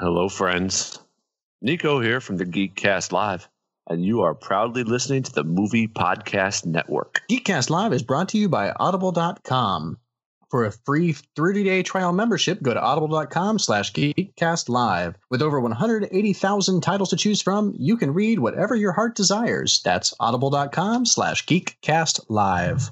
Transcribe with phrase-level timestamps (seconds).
[0.00, 0.98] Hello, friends.
[1.60, 3.50] Nico here from the Geekcast Live,
[3.86, 7.20] and you are proudly listening to the Movie Podcast Network.
[7.30, 9.98] Geekcast Live is brought to you by Audible.com.
[10.48, 15.16] For a free 30-day trial membership, go to audible.com slash geekcastlive.
[15.28, 19.82] With over 180,000 titles to choose from, you can read whatever your heart desires.
[19.84, 22.90] That's audible.com slash geekcastlive.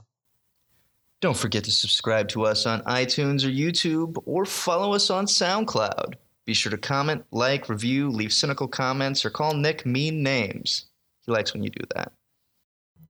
[1.22, 6.16] Don't forget to subscribe to us on iTunes or YouTube, or follow us on SoundCloud.
[6.48, 10.86] Be sure to comment, like, review, leave cynical comments, or call Nick mean names.
[11.26, 12.10] He likes when you do that.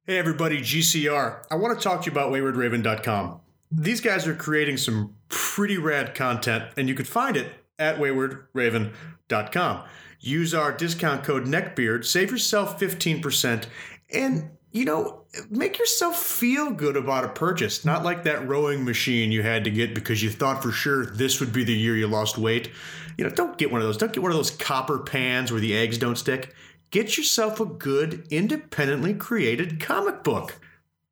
[0.07, 1.45] Hey everybody, GCR.
[1.49, 3.41] I want to talk to you about waywardraven.com.
[3.71, 9.85] These guys are creating some pretty rad content, and you could find it at waywardraven.com.
[10.19, 13.67] Use our discount code NECKBEARD, save yourself 15%,
[14.13, 17.85] and you know, make yourself feel good about a purchase.
[17.85, 21.41] Not like that rowing machine you had to get because you thought for sure this
[21.41, 22.71] would be the year you lost weight.
[23.19, 23.97] You know, don't get one of those.
[23.97, 26.55] Don't get one of those copper pans where the eggs don't stick.
[26.93, 30.61] Get yourself a good, independently created comic book.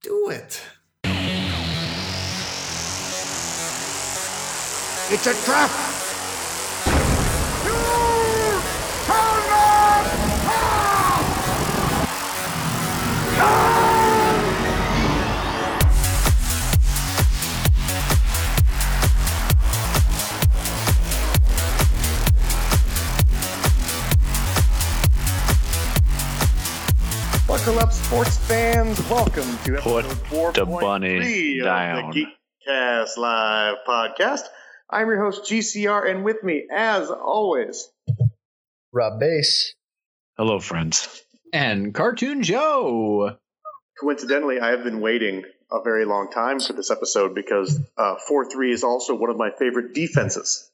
[0.02, 0.62] Do it.
[5.10, 5.86] It's a trap!
[27.56, 29.00] Buckle up, sports fans.
[29.08, 32.10] Welcome to Put episode the 4.3 bunny of down.
[32.10, 32.26] the
[32.68, 34.42] Geekcast Live podcast.
[34.90, 37.88] I'm your host, GCR, and with me, as always,
[38.92, 39.72] Rob Bass.
[40.36, 41.22] Hello, friends.
[41.50, 43.38] And Cartoon Joe.
[43.98, 48.50] coincidentally, I have been waiting a very long time for this episode because uh, 4
[48.50, 50.70] 3 is also one of my favorite defenses.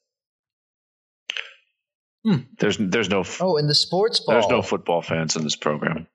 [2.59, 4.35] There's there's no f- Oh, and the sports ball.
[4.35, 6.09] there's no football fans in this program.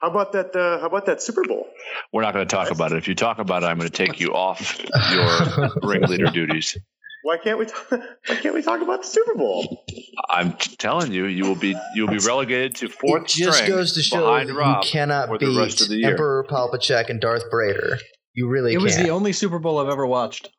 [0.00, 0.54] How about that?
[0.54, 1.66] Uh, how about that Super Bowl?
[2.12, 2.98] We're not going to talk about it.
[2.98, 4.78] If you talk about it, I'm going to take you off
[5.12, 6.76] your ringleader duties.
[7.22, 7.66] Why can't we?
[7.66, 9.84] Talk, why can't we talk about the Super Bowl?
[10.28, 13.70] I'm telling you, you will be you will be relegated to fourth it just string
[13.70, 16.04] goes to show behind that Rob you cannot for the beat the.
[16.04, 17.98] Emperor Palpachek and Darth Brader.
[18.34, 19.06] You really It was can't.
[19.06, 20.50] the only Super Bowl I've ever watched.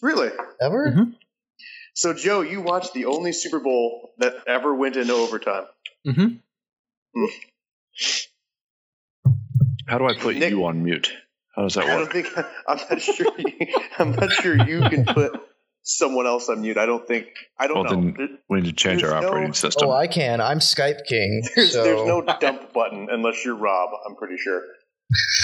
[0.00, 0.30] Really?
[0.60, 0.92] Ever?
[0.92, 1.14] Mhm.
[1.94, 5.64] So, Joe, you watched the only Super Bowl that ever went into overtime.
[6.06, 7.24] Mm-hmm.
[9.86, 11.12] How do I put Nick- you on mute?
[11.54, 11.92] How does that work?
[11.92, 12.34] I don't work?
[12.34, 13.38] think I'm not sure.
[13.38, 15.40] You, I'm not sure you can put
[15.82, 16.78] someone else on mute.
[16.78, 17.28] I don't think.
[17.58, 17.90] I don't Well, know.
[17.90, 19.88] then There- we need to change There's our no- operating system.
[19.88, 20.40] Oh, I can.
[20.40, 21.42] I'm Skype king.
[21.54, 21.84] There's, so.
[21.84, 23.90] there's no dump button unless you're Rob.
[24.08, 24.62] I'm pretty sure.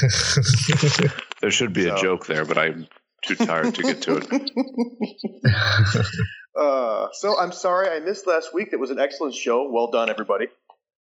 [1.41, 2.89] there should be a joke there, but I'm
[3.25, 6.11] too tired to get to it.
[6.59, 8.71] Uh, so I'm sorry I missed last week.
[8.73, 9.71] It was an excellent show.
[9.71, 10.49] Well done, everybody.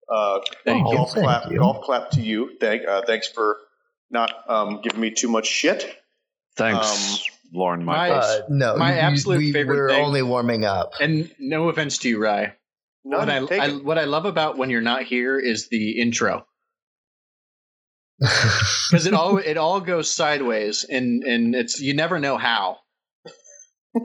[0.09, 0.95] Uh, Thank you.
[0.95, 1.51] golf Thank clap.
[1.51, 1.57] you.
[1.59, 2.51] Golf clap to you.
[2.59, 2.87] Thank.
[2.87, 3.57] Uh, thanks for
[4.09, 5.93] not um, giving me too much shit.
[6.55, 7.19] Thanks, Um,
[7.53, 8.25] Lorne my- Michaels.
[8.25, 10.93] Uh, no, My you- absolute we, favorite We're thing- only warming up.
[11.01, 12.53] And no offense to you, Ry.
[13.03, 16.45] None what I, I what I love about when you're not here is the intro
[18.19, 22.77] because it all it all goes sideways and and it's you never know how.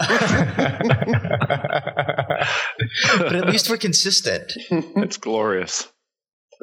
[3.18, 4.52] but at least we're consistent.
[4.70, 5.88] it's glorious.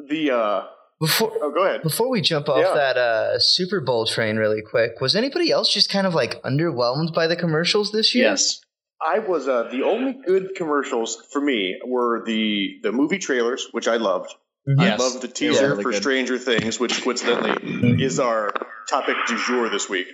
[0.08, 0.64] The uh,
[1.00, 1.82] Before oh, go ahead.
[1.84, 2.74] before we jump off Yeah.
[2.74, 7.14] that uh, Super Bowl train really quick, was anybody else just kind of like underwhelmed
[7.14, 8.26] by the commercials this year?
[8.32, 8.62] Yes.
[9.02, 13.88] I was uh, the only good commercials for me were the the movie trailers, which
[13.88, 14.34] I loved.
[14.68, 14.82] Mhm.
[14.82, 15.00] Yes.
[15.00, 16.02] I loved the teaser were really for good.
[16.02, 18.52] Stranger Things, which coincidentally is our
[18.90, 20.08] topic du jour this week.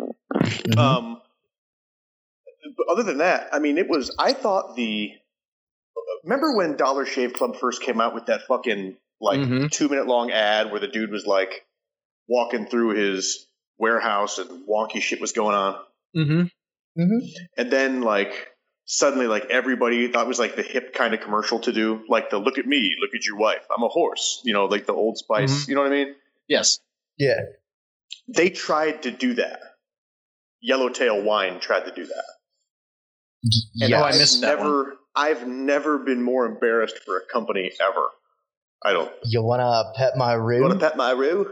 [0.00, 0.78] Mhm.
[0.78, 1.20] Um,
[2.88, 4.14] other than that, I mean, it was.
[4.18, 5.10] I thought the.
[6.24, 9.70] Remember when Dollar Shave Club first came out with that fucking like Mhm.
[9.70, 11.66] two minute long ad where the dude was like
[12.28, 13.46] walking through his
[13.78, 15.80] warehouse and wonky shit was going on,
[16.16, 17.18] Mm-hmm.
[17.56, 18.50] and then like
[18.84, 22.30] suddenly like everybody thought it was like the hip kind of commercial to do, like
[22.30, 24.94] the look at me, look at your wife, I'm a horse, you know, like the
[24.94, 26.14] Old Spice, you know what I mean?
[26.48, 26.80] Yes.
[27.18, 27.40] Yeah.
[28.26, 29.60] They tried to do that.
[30.60, 32.24] Yellowtail Wine tried to do that.
[33.80, 38.08] And Oh, I missed that never, I've never been more embarrassed for a company ever.
[38.84, 39.10] I don't.
[39.24, 41.50] You wanna pet my want to pet my roo?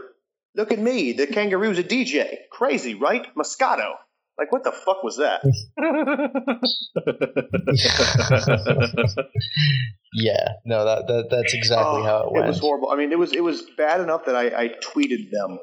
[0.55, 1.13] Look at me.
[1.13, 2.35] The kangaroo's a DJ.
[2.51, 3.27] Crazy, right?
[3.35, 3.93] Moscato.
[4.37, 5.41] Like, what the fuck was that?
[10.13, 10.47] yeah.
[10.65, 12.45] No, that, that that's exactly Oh, how it went.
[12.45, 12.91] It was horrible.
[12.91, 15.59] I mean, it was it was bad enough that I, I tweeted them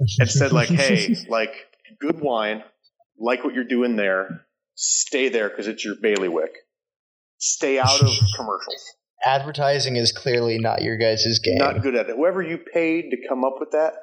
[0.18, 1.54] and said like, "Hey, like,
[2.00, 2.62] good wine.
[3.18, 4.42] Like what you're doing there.
[4.74, 6.52] Stay there because it's your bailiwick."
[7.38, 8.84] stay out of commercials.
[9.24, 11.58] Advertising is clearly not your guys' game.
[11.58, 12.16] Not good at it.
[12.16, 13.94] Whoever you paid to come up with that,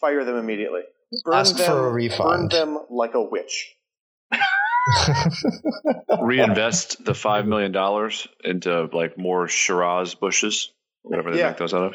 [0.00, 0.82] fire them immediately.
[1.24, 2.50] Burn Ask them, for a refund.
[2.50, 3.74] Burn them like a witch.
[6.20, 10.70] Reinvest the five million dollars into like more Shiraz bushes,
[11.02, 11.48] whatever they Yeah.
[11.48, 11.94] make those out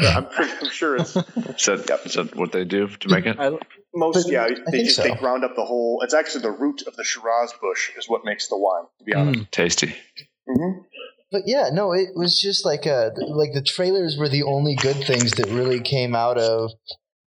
[0.00, 1.24] Yeah, I'm, pretty, I'm sure it's Is
[1.66, 2.06] that, Yep.
[2.06, 3.38] is that what they do to make it?
[3.38, 3.50] I,
[3.94, 4.24] most.
[4.24, 5.02] But Yeah, they just so.
[5.02, 6.00] they ground up the whole.
[6.02, 8.84] It's actually the root of the Shiraz bush is what makes the wine.
[8.98, 9.40] To be honest.
[9.40, 9.50] Mm.
[9.50, 9.94] Tasty.
[10.48, 10.80] Mm-hmm.
[11.32, 14.96] But yeah, no, it was just like uh like the trailers were the only good
[15.04, 16.70] things that really came out of.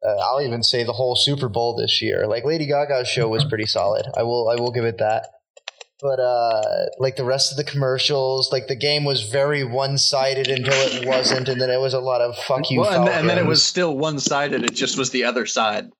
[0.07, 2.27] Uh, I'll even say the whole Super Bowl this year.
[2.29, 4.07] Like Lady Gaga's show was pretty solid.
[4.17, 5.27] I will I will give it that.
[6.01, 10.47] But uh, like the rest of the commercials, like the game was very one sided
[10.47, 12.83] until it wasn't, and then it was a lot of fuck you.
[12.83, 14.63] well, and, and then it was still one sided.
[14.63, 15.91] It just was the other side.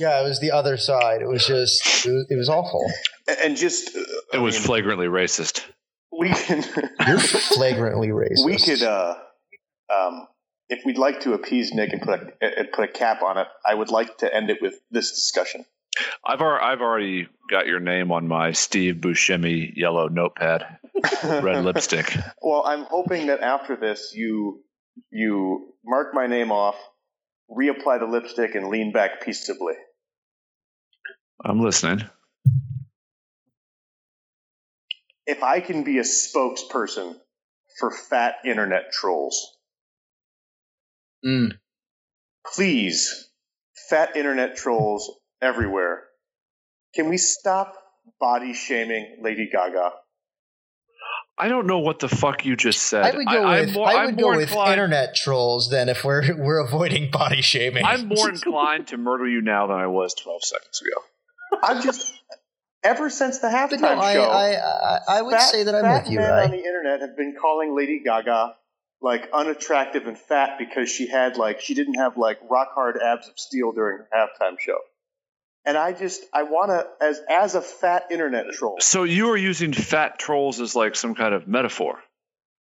[0.00, 1.22] yeah, it was the other side.
[1.22, 2.84] It was just it was, it was awful.
[3.44, 5.62] And just uh, It I was mean, flagrantly racist.
[6.16, 6.64] We can
[7.06, 8.44] You're flagrantly racist.
[8.44, 9.14] we could uh
[9.94, 10.26] um
[10.68, 13.46] if we'd like to appease Nick and put a and put a cap on it,
[13.66, 15.64] I would like to end it with this discussion.
[16.24, 20.78] I've already, I've already got your name on my Steve Buscemi yellow notepad,
[21.24, 22.14] red lipstick.
[22.42, 24.62] Well, I'm hoping that after this, you
[25.10, 26.76] you mark my name off,
[27.50, 29.74] reapply the lipstick, and lean back peaceably.
[31.44, 32.04] I'm listening.
[35.28, 37.14] If I can be a spokesperson
[37.78, 39.54] for fat internet trolls,
[41.24, 41.58] Mm.
[42.54, 43.28] please,
[43.90, 45.10] fat internet trolls
[45.42, 46.04] everywhere,
[46.94, 47.74] can we stop
[48.18, 49.90] body shaming Lady Gaga?
[51.36, 53.04] I don't know what the fuck you just said.
[53.04, 55.68] I would go I'm with more, I I'm would more go with inclined, internet trolls
[55.70, 57.84] than if we're we're avoiding body shaming.
[57.84, 61.60] I'm more inclined to murder you now than I was 12 seconds ago.
[61.62, 62.12] I'm just
[62.82, 64.22] ever since the halftime But no, I, show.
[64.24, 66.44] I, I, I would fat- say that I'm fat with you, men right?
[66.44, 68.56] on the internet have been calling Lady Gaga
[69.00, 73.28] like unattractive and fat because she had like she didn't have like rock hard abs
[73.28, 74.78] of steel during her halftime show.
[75.64, 79.36] And I just I want to as as a fat internet troll, So you are
[79.36, 82.00] using fat trolls as like some kind of metaphor.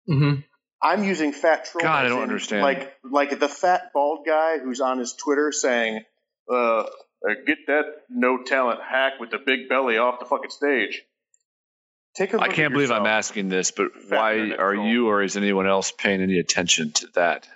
[0.07, 0.35] hmm
[0.81, 1.83] I'm using fat trolls.
[1.83, 2.61] God, I don't understand.
[2.61, 6.01] Like like the fat bald guy who's on his Twitter saying,
[6.49, 6.83] uh,
[7.27, 11.03] uh, "Get that no talent hack with the big belly off the fucking stage."
[12.15, 14.87] Take a look I can't at believe I'm asking this, but why are troll.
[14.87, 17.47] you or is anyone else paying any attention to that?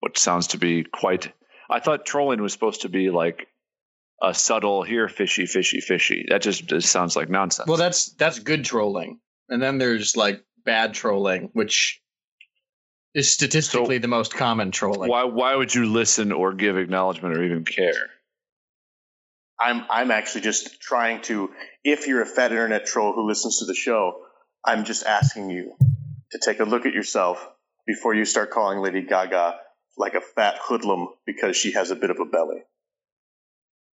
[0.00, 1.30] What sounds to be quite.
[1.68, 3.48] I thought trolling was supposed to be like
[4.22, 6.24] a subtle here, fishy, fishy, fishy.
[6.28, 7.68] That just, just sounds like nonsense.
[7.68, 9.20] Well, that's that's good trolling,
[9.50, 12.00] and then there's like bad trolling, which
[13.14, 15.10] is statistically the most common trolling.
[15.10, 18.10] why why would you listen or give acknowledgement or even care?
[19.60, 21.50] I'm I'm actually just trying to.
[21.84, 24.22] If you're a fat internet troll who listens to the show,
[24.64, 25.74] I'm just asking you
[26.32, 27.46] to take a look at yourself
[27.86, 29.56] before you start calling Lady Gaga
[29.98, 32.62] like a fat hoodlum because she has a bit of a belly.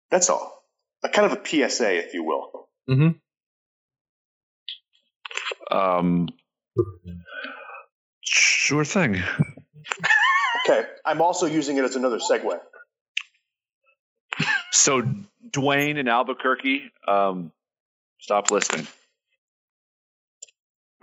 [0.10, 0.64] That's all.
[1.04, 2.70] A kind of a PSA, if you will.
[2.88, 3.10] Hmm.
[5.70, 6.30] Um,
[8.22, 9.22] sure thing.
[10.66, 10.86] Okay.
[11.06, 12.60] I'm also using it as another segue.
[14.78, 15.02] So
[15.50, 17.52] Dwayne in Albuquerque, um,
[18.20, 18.88] stop listening.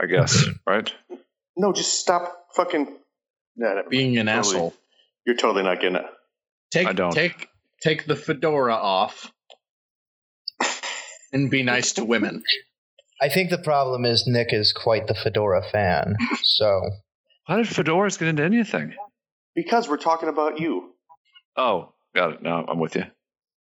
[0.00, 0.92] I guess, right?
[1.56, 2.88] No, just stop fucking.
[3.56, 3.82] Nah.
[3.88, 4.56] Being an Totally.
[4.56, 4.74] asshole.
[5.26, 6.06] You're totally not getting it.
[6.70, 7.12] Take I don't.
[7.12, 7.48] take
[7.82, 9.32] take the fedora off,
[11.32, 12.42] and be nice to women.
[13.20, 16.16] I think the problem is Nick is quite the Fedora fan.
[16.42, 16.90] So
[17.44, 18.94] How did fedoras get into anything?
[19.54, 20.92] Because we're talking about you.
[21.56, 22.42] Oh, got it.
[22.42, 23.04] Now I'm with you.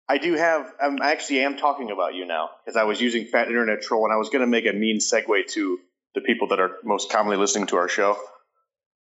[0.08, 0.72] I do have.
[0.80, 4.04] I'm I actually am talking about you now because I was using Fat Internet Troll
[4.04, 5.78] and I was going to make a mean segue to
[6.14, 8.16] the people that are most commonly listening to our show.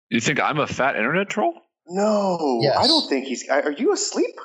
[0.09, 1.53] You think I'm a fat internet troll?
[1.87, 2.77] No, Yes.
[2.77, 3.47] I don't think he's.
[3.49, 4.35] Are you asleep?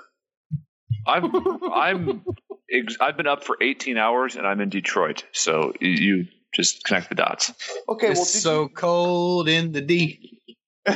[1.06, 1.32] I'm
[1.72, 2.24] I'm
[2.72, 5.24] ex- I've been up for 18 hours and I'm in Detroit.
[5.32, 7.52] So you, you just connect the dots.
[7.88, 10.38] Okay, well, it's did so cold in the D.
[10.46, 10.56] you-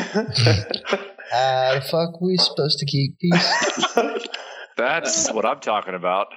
[1.31, 3.97] how the fuck we supposed to keep peace?
[4.77, 6.29] That's what I'm talking about.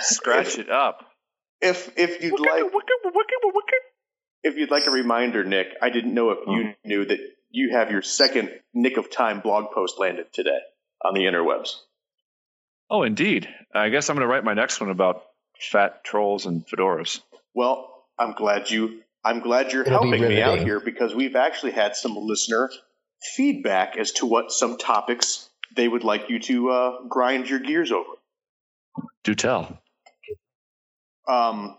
[0.00, 1.06] Scratch it up.
[1.60, 2.64] if if you'd like
[4.42, 6.88] if you'd like a reminder, Nick, I didn't know if you hmm.
[6.88, 7.18] knew that
[7.50, 10.58] you have your second Nick of Time blog post landed today
[11.02, 11.76] on the interwebs.
[12.90, 13.48] Oh, indeed.
[13.74, 15.22] I guess I'm going to write my next one about
[15.58, 17.20] fat trolls and fedoras.
[17.54, 19.00] Well, I'm glad you.
[19.24, 22.70] I'm glad you're It'll helping me out here because we've actually had some listener
[23.34, 27.92] feedback as to what some topics they would like you to uh, grind your gears
[27.92, 28.10] over.
[29.22, 29.80] Do tell.
[31.26, 31.76] Um,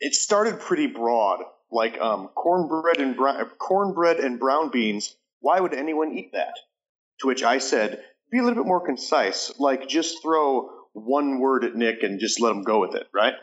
[0.00, 5.16] it started pretty broad, like um, cornbread and br- cornbread and brown beans.
[5.40, 6.54] Why would anyone eat that?
[7.20, 9.52] To which I said, be a little bit more concise.
[9.58, 13.34] Like just throw one word at Nick and just let him go with it, right?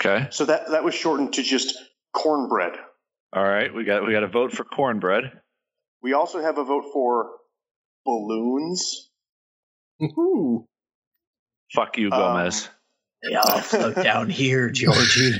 [0.00, 0.28] Okay.
[0.30, 1.76] So that that was shortened to just
[2.12, 2.72] cornbread.
[3.32, 3.74] All right.
[3.74, 5.32] We got we got a vote for cornbread.
[6.02, 7.30] We also have a vote for
[8.04, 9.10] balloons.
[10.02, 10.66] Ooh.
[11.74, 12.68] Fuck you, Um, Gomez.
[13.22, 15.34] They all float down here, Georgie.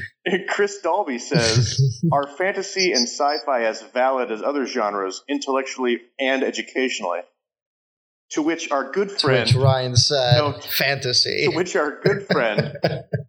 [0.49, 1.81] Chris Dalby says,
[2.13, 7.21] "Are fantasy and sci-fi as valid as other genres, intellectually and educationally?"
[8.33, 10.53] To which our good To friend, which Ryan said, No.
[10.61, 11.47] fantasy.
[11.51, 12.77] to which our good friend,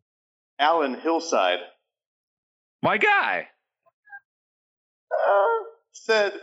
[0.59, 1.59] Alan Hillside,
[2.83, 3.47] My guy.
[5.11, 6.33] uh, said,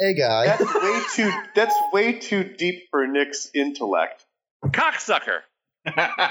[0.00, 0.46] hey, guy.
[0.46, 1.32] "That's way too.
[1.54, 4.24] That's way too deep for Nick's intellect."
[4.64, 5.40] Cocksucker.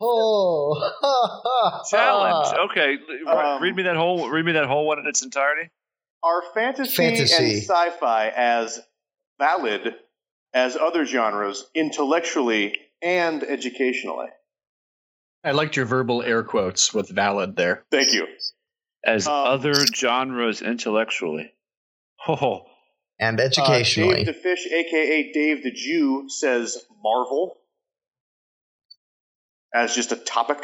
[0.00, 2.56] Oh, Challenge.
[2.70, 2.96] Okay.
[3.26, 5.70] Um, read me that whole read me that whole one in its entirety.
[6.24, 7.34] Are fantasy, Fantasy.
[7.54, 8.80] and sci-fi as
[9.38, 9.94] valid
[10.54, 14.26] as other genres, intellectually and educationally?
[15.44, 17.84] I liked your verbal air quotes with valid there.
[17.90, 18.26] Thank you.
[19.04, 21.52] As Um, other genres intellectually.
[22.28, 22.66] Oh,
[23.22, 24.16] And Uh, educationally.
[24.16, 27.56] Dave the Fish, aka Dave the Jew, says Marvel
[29.72, 30.58] as just a topic.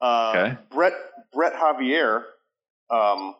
[0.00, 0.56] Uh, Okay.
[0.70, 0.94] Brett
[1.32, 2.22] Brett Javier
[2.90, 3.34] um,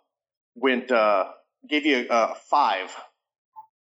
[0.54, 1.30] went uh,
[1.68, 2.94] gave you a, a five.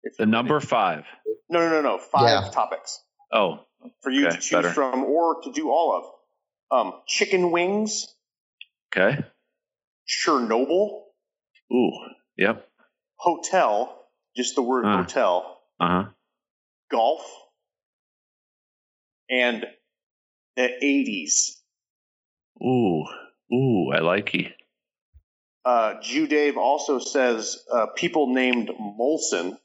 [0.03, 1.05] If the number five.
[1.49, 1.99] No, no, no, no.
[1.99, 2.51] Five Yeah.
[2.51, 3.01] topics
[3.33, 3.61] Oh,
[4.03, 4.71] for you Okay, to choose better.
[4.71, 6.05] from or to do all of.
[6.71, 8.07] Um, chicken wings,
[8.93, 9.19] okay.
[10.09, 11.03] Chernobyl,
[11.73, 11.93] Ooh,
[12.37, 12.69] yep.
[13.25, 14.99] Hotel, just the word Huh.
[14.99, 16.05] hotel, Uh huh.
[16.91, 17.25] golf,
[19.31, 19.65] and
[20.57, 21.57] the 80s.
[22.63, 23.05] Ooh,
[23.53, 24.51] ooh, I like you.
[25.65, 29.57] Uh, Jew Dave also says uh, people named Molson.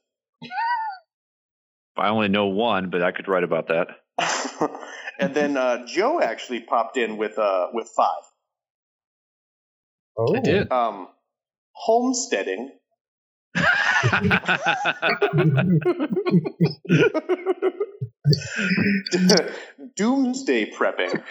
[1.98, 3.88] I only know one, but I could write about that.
[5.20, 8.24] and then uh, Joe actually popped in with uh, with five.
[10.18, 10.38] oh.
[10.38, 10.72] I did.
[10.72, 11.10] Um,
[11.74, 12.72] homesteading,
[19.96, 21.22] doomsday prepping,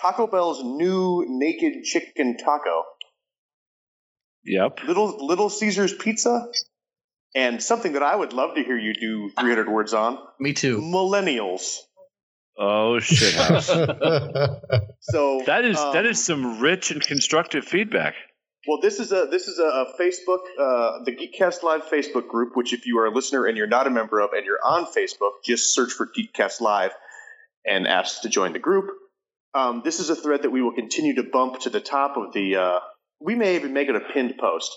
[0.00, 2.84] Taco Bell's new naked chicken taco,
[4.44, 4.78] yep.
[4.86, 6.46] Little Little Caesars pizza,
[7.34, 10.80] and something that I would love to hear you do 300 words on: Me too.
[10.80, 11.78] millennials.
[12.58, 13.70] Oh shit house.
[15.04, 18.14] So That is um, that is some rich and constructive feedback.
[18.66, 22.56] Well, this is a this is a, a Facebook, uh, the Geekcast Live Facebook group.
[22.56, 24.86] Which, if you are a listener and you're not a member of, and you're on
[24.86, 26.92] Facebook, just search for Geekcast Live
[27.66, 28.90] and ask to join the group.
[29.54, 32.32] Um, this is a thread that we will continue to bump to the top of
[32.32, 32.56] the.
[32.56, 32.78] Uh,
[33.20, 34.70] we may even make it a pinned post,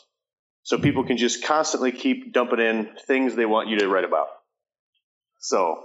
[0.64, 4.28] so people can just constantly keep dumping in things they want you to write about.
[5.40, 5.84] So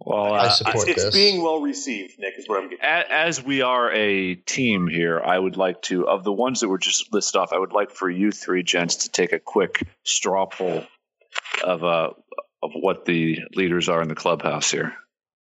[0.00, 1.14] Well, I uh, support it's, it's this.
[1.14, 2.18] being well received.
[2.18, 2.84] Nick is what I'm getting.
[2.84, 6.68] a- as we are a team here, I would like to, of the ones that
[6.68, 9.86] were just listed off, I would like for you three gents to take a quick
[10.04, 10.84] straw poll
[11.62, 12.10] of uh
[12.62, 14.94] of what the leaders are in the clubhouse here.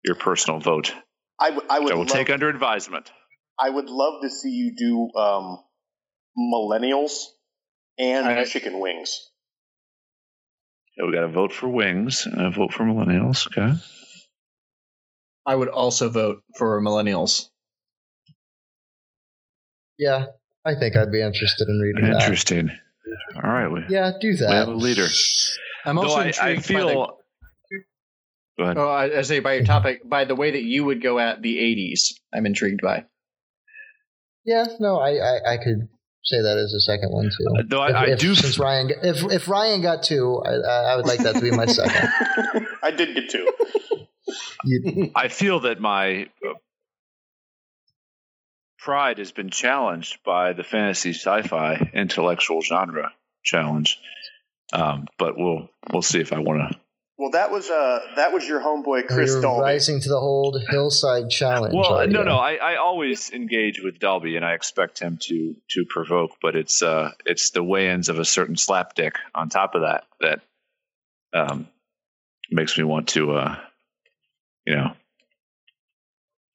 [0.04, 0.94] Your personal vote,
[1.40, 3.12] I, w- I would I will love, take under advisement.
[3.60, 5.60] I would love to see you do um,
[6.38, 7.26] millennials
[8.00, 8.48] and All right.
[8.48, 9.30] chicken wings.
[10.98, 13.46] Yeah, we got a vote for wings and a vote for millennials.
[13.48, 13.80] Okay.
[15.46, 17.50] I would also vote for millennials.
[19.98, 20.26] yeah,
[20.66, 22.22] I think I'd be interested in reading that.
[22.22, 22.72] Interesting.
[23.36, 24.50] All right, we, Yeah, do that.
[24.50, 25.08] we have a leader.
[25.86, 26.88] I'm Though also I, I intrigued feel.
[26.88, 26.94] by
[28.58, 28.78] Go ahead.
[28.78, 31.42] oh, I, I say by your topic, by the way that you would go at
[31.42, 32.14] the 80s.
[32.34, 33.06] I'm intrigued by.
[34.46, 35.88] Yeah, no, I, I, I could
[36.24, 37.48] say that as a second one too.
[37.60, 40.52] Uh, though I- if, I if- do- Since Ryan, if if Ryan got two, I,
[40.54, 42.10] I I would like that to be my second.
[42.84, 43.48] I did get two.
[44.64, 46.54] You, I feel that my uh,
[48.80, 53.12] pride has been challenged by the fantasy sci-fi intellectual genre
[53.44, 54.00] challenge.
[54.74, 56.80] Um, but we'll we'll see if I want to.
[57.18, 59.62] Well, that was uh, that was your homeboy Chris you're Dalby.
[59.62, 61.76] rising to the whole hillside challenge.
[61.76, 62.26] Well, are no, you?
[62.26, 66.38] no, I, I always engage with Dalby, and I expect him to to provoke.
[66.42, 70.40] But it's uh it's the weigh-ins of a certain slapdick on top of that that
[71.34, 71.68] um
[72.50, 73.60] makes me want to uh
[74.72, 74.94] you know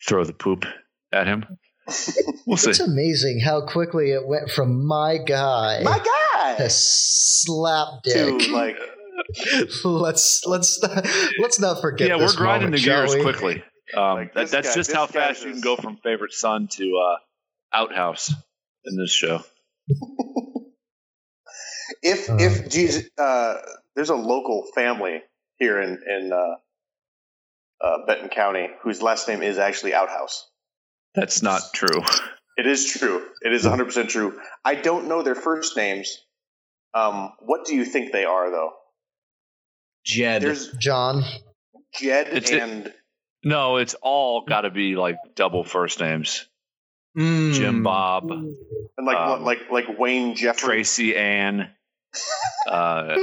[0.08, 0.64] throw the poop
[1.12, 1.44] at him.
[2.46, 2.70] We'll see.
[2.70, 6.04] It's amazing how quickly it went from my guy My to
[6.62, 6.68] guy.
[6.68, 8.76] slap To like,
[9.84, 10.80] let's let's
[11.40, 12.08] let's not forget.
[12.08, 13.22] yeah, we're grinding moment, the gears we?
[13.22, 13.62] quickly.
[13.96, 16.66] Um, Like, that, that's guy- just how guy's fast you can go from favorite son
[16.72, 17.16] to uh,
[17.76, 18.32] outhouse
[18.84, 19.42] in this show.
[22.02, 22.36] If Uh.
[22.40, 23.54] if Jesus, uh,
[23.94, 25.22] there's a local family
[25.58, 26.56] here in in uh,
[27.80, 30.46] uh, Benton County whose last name is actually Outhouse.
[31.14, 32.02] That's not true.
[32.58, 33.22] It is true.
[33.42, 34.40] It is 100 percent true.
[34.64, 36.24] I don't know their first names.
[36.94, 38.70] Um, what do you think they are though?
[40.06, 40.40] Jed.
[40.40, 41.22] There's John.
[42.00, 42.94] Jed It's a- and
[43.44, 46.48] No, it's all got to be like double first names.
[47.14, 47.52] Mm.
[47.52, 48.56] Jim Bob, and
[49.04, 50.66] like Um, like like Wayne Jeffrey.
[50.66, 51.68] Tracy Ann.
[52.70, 53.14] Uh,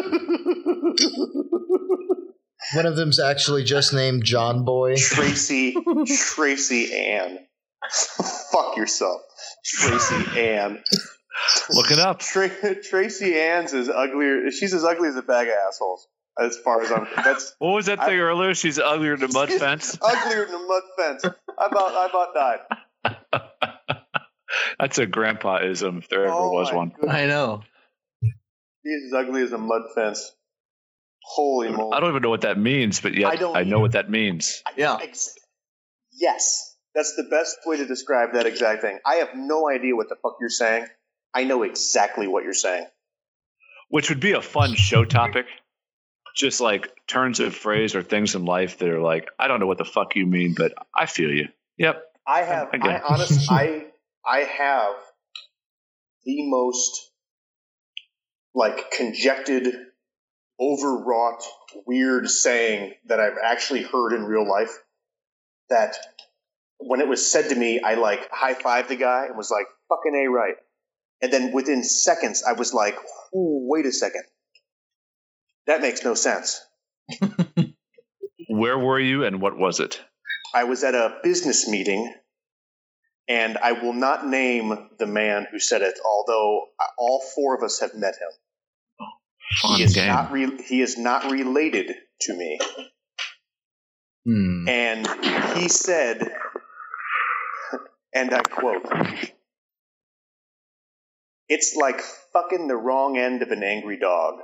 [2.74, 4.96] One of them's actually just named John Boy.
[4.96, 5.76] Tracy
[6.36, 7.40] Tracy Ann.
[8.52, 9.22] Fuck yourself,
[9.66, 10.82] Tracy Ann.
[11.72, 12.20] look it up.
[12.20, 14.50] Tra- Tracy Ann's is uglier.
[14.52, 16.08] She's as ugly as a bag of assholes.
[16.40, 18.56] As far as I'm, that's What was that thing earlier?
[18.56, 19.96] She's uglier than a mud fence.
[20.02, 21.26] uglier than a mud fence.
[21.60, 23.42] I about I about died.
[24.80, 26.90] That's a grandpa-ism if there ever Oh was one.
[26.90, 27.16] goodness.
[27.16, 27.62] I know.
[28.24, 30.32] She's as ugly as a mud fence.
[31.24, 31.96] Holy moly!
[31.96, 34.10] I don't even know what that means, but yeah, I I, don't know what that
[34.10, 34.62] means.
[34.76, 34.98] Yeah.
[35.02, 35.36] Ex-
[36.12, 39.00] yes, that's the best way to describe that exact thing.
[39.06, 40.86] I have no idea what the fuck you're saying.
[41.34, 42.86] I know exactly what you're saying.
[43.90, 45.46] Which would be a fun show topic.
[46.36, 49.68] Just like turns of phrase or things in life that are like, I don't know
[49.68, 51.50] what the fuck you mean, but I feel you.
[51.78, 52.04] Yep.
[52.26, 52.70] I have.
[52.74, 53.02] I I it.
[53.08, 53.52] honest.
[53.52, 53.86] I
[54.26, 54.96] I have
[56.26, 57.12] the most
[58.56, 59.76] like conjected,
[60.60, 61.44] overwrought,
[61.86, 64.72] weird saying that I've actually heard in real life.
[65.70, 65.96] That
[66.78, 69.68] when it was said to me, I like high fived the guy and was like,
[69.90, 70.56] "Fucking a right,"
[71.22, 72.98] and then within seconds, I was like,
[73.32, 74.24] "Wait a second,
[75.68, 76.62] that makes no sense."
[78.50, 80.02] Where were you and what was it?
[80.54, 82.14] I was at a business meeting,
[83.28, 87.64] and I will not name the man who said it, although uh, all four of
[87.64, 88.30] us have met him.
[89.62, 90.08] Fun he is game.
[90.08, 92.60] not re- he is not related to me,
[94.26, 94.68] Hmm.
[94.68, 95.08] and
[95.58, 96.28] he said,
[98.14, 98.84] and I quote.
[101.50, 104.40] It's like fucking the wrong end of an angry dog.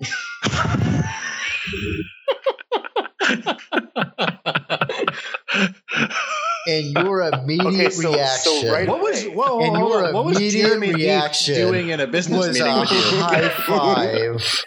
[6.68, 9.34] And your immediate Okay, so- so reaction right- What was away.
[9.34, 10.14] whoa, And hold your on.
[10.14, 12.98] what was immediate Jeremy Beef reaction doing in a business was meeting a with you?
[13.20, 14.64] high five.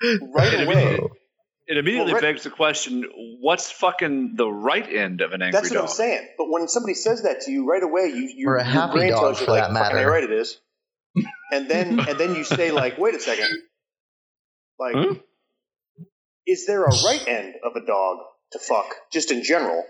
[0.00, 0.82] Right It away.
[0.84, 1.08] immediately,
[1.66, 3.04] it immediately Well, right- begs the question:
[3.40, 5.84] What's fucking the right end of an angry That's what dog?
[5.88, 6.28] I'm saying.
[6.38, 8.98] But when somebody says that to you right away, you, you Or a your happy
[8.98, 10.56] brain dog, tells you for like, that matter." Right it is,"
[11.52, 13.48] and then and then you say like, "Wait a second,
[14.78, 15.14] like, Huh?
[16.46, 18.18] is there a right end of a dog
[18.52, 19.84] to fuck just in general?"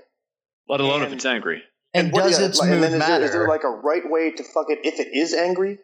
[0.69, 1.63] Let alone if it's angry.
[1.95, 3.71] And what- does yeah, it like, and smooth then is there, is there like a
[3.71, 5.79] right way to fuck it if it is angry?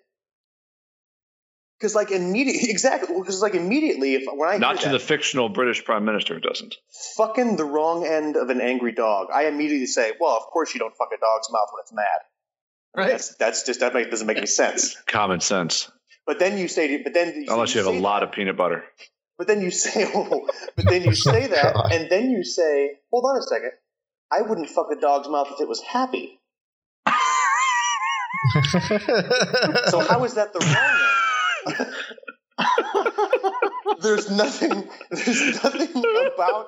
[1.78, 3.14] Because like immediately, exactly.
[3.18, 6.42] Because like immediately, if when I Not to that, the fictional British Prime Minister, it
[6.42, 6.76] doesn't.
[7.16, 10.80] fucking the wrong end of an angry dog, I immediately say, "Well, of course you
[10.80, 12.20] don't fuck a dog's mouth when it's mad."
[12.96, 13.10] Right.
[13.10, 14.96] That's that's just that make, doesn't make any sense.
[15.06, 15.90] Common sense.
[16.26, 18.56] But then you say, but then you, Unless you have a lot that, of peanut
[18.56, 18.84] butter.
[19.38, 21.92] But then you say, oh, but then you say oh, that, God.
[21.92, 23.72] and then you say, hold on a second,
[24.30, 26.40] I wouldn't fuck a dog's mouth if it was happy.
[29.88, 31.94] So how is that the wrong end?
[34.02, 34.88] there's nothing.
[35.10, 36.66] There's nothing about.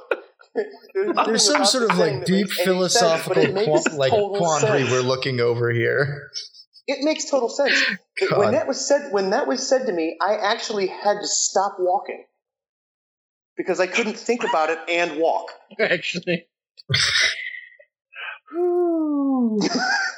[0.95, 3.85] There's, nothing There's some about sort of like deep makes any sense, but philosophical makes
[3.85, 4.91] qua- like quandary sense.
[4.91, 6.31] we're looking over here.
[6.87, 7.85] It makes total sense.
[8.31, 8.39] God.
[8.39, 11.77] When that was said, when that was said to me, I actually had to stop
[11.79, 12.25] walking
[13.57, 15.51] because I couldn't think about it and walk.
[15.79, 16.47] Actually.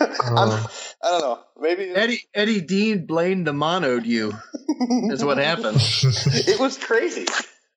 [0.00, 0.60] I
[1.02, 1.40] don't know.
[1.60, 4.34] Maybe Eddie Eddie Dean Blaine the Mono'd you.
[5.10, 5.78] Is what happened.
[5.80, 7.26] it was crazy.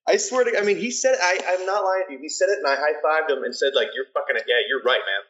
[0.07, 0.59] I swear to.
[0.59, 1.15] I mean, he said.
[1.21, 2.19] I, I'm not lying to you.
[2.21, 4.35] He said it, and I high fived him and said, "Like you're fucking.
[4.35, 4.43] it.
[4.47, 5.23] Yeah, you're right, man."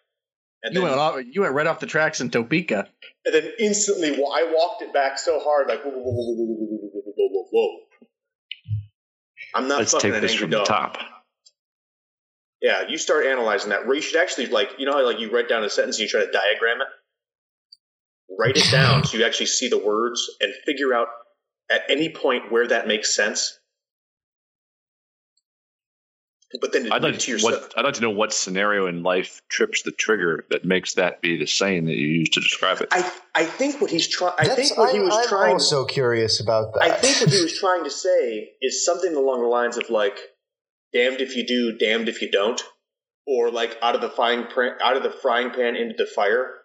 [0.64, 2.88] And You then, went off, you went right off the tracks in Topeka.
[3.26, 6.90] and then instantly, I walked it back so hard, like whoa, whoa, whoa, whoa, whoa,
[6.94, 7.80] whoa, whoa, whoa, whoa.
[9.54, 10.98] I'm not Let's fucking take this from the top.
[12.62, 13.88] Yeah, you start analyzing that.
[13.88, 16.04] Where you should actually like, you know how like you write down a sentence and
[16.04, 16.88] you try to diagram it.
[18.38, 21.08] Write it down so you actually see the words and figure out
[21.72, 23.58] at any point where that makes sense.
[26.60, 27.54] But then I'd like to to, yourself.
[27.62, 31.22] what, I'd like to know what scenario in life trips the trigger that makes that
[31.22, 32.90] be the saying that you use to describe it.
[32.92, 34.34] I I think what he's trying.
[34.38, 35.54] I think what he I'm- was I'm trying.
[35.54, 36.84] also curious about that.
[36.84, 40.18] I think what he was trying to say is something along the lines of like,
[40.94, 42.62] "Damned if you do, damned if you don't."
[43.28, 46.56] or like out of the frying pan, out of the frying pan into the fire.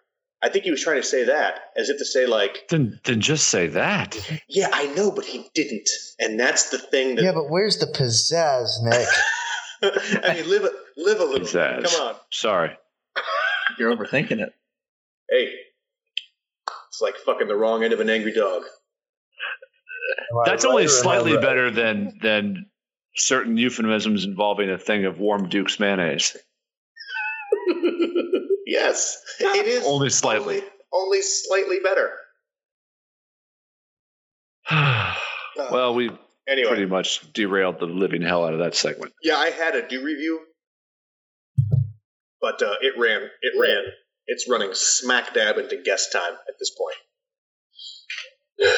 [0.41, 3.21] I think he was trying to say that as if to say like, Then then
[3.21, 4.17] just say that.
[4.49, 5.87] yeah, I know, but he didn't,
[6.19, 7.23] and that's the thing that.
[7.23, 9.07] Yeah, but where's the pizzazz, Nick?
[9.83, 11.47] I mean, live a live a little.
[11.47, 11.95] Pizzazz.
[11.95, 12.71] Come on, Sorry.
[13.77, 14.53] You're overthinking it.
[15.29, 15.51] hey,
[16.89, 18.63] it's like fucking the wrong end of an angry dog.
[20.45, 22.65] That's only slightly better than than
[23.15, 26.35] certain euphemisms involving a thing of warm Duke's mayonnaise.
[28.65, 30.55] yes, it is Only slightly.
[30.55, 32.11] Only, only slightly better.
[35.71, 36.11] well, we
[36.47, 39.13] Anyway, pretty much derailed the living hell out of that segment.
[39.21, 40.39] yeah, I had a do review,
[42.41, 43.29] but uh, it ran.
[43.41, 43.83] It ran.
[44.27, 46.95] It's running smack dab into guest time at this point.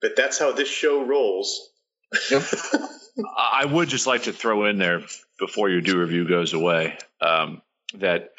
[0.00, 1.70] but that's how this show rolls.
[2.30, 5.02] I I would just like to throw in there
[5.38, 7.62] before your do review goes away um,
[7.94, 8.30] that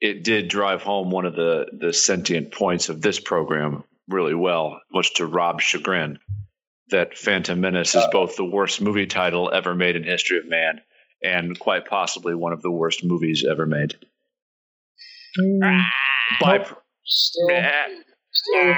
[0.00, 4.80] it did drive home one of the the sentient points of this program really well,
[4.92, 6.18] much to Rob's chagrin.
[6.92, 10.48] That Phantom Menace is uh, both the worst movie title ever made in history of
[10.48, 10.80] man,
[11.22, 13.96] and quite possibly one of the worst movies ever made.
[15.38, 15.62] Hmm.
[15.64, 15.90] Ah,
[16.40, 16.58] by
[17.04, 17.48] Still,
[18.30, 18.74] still.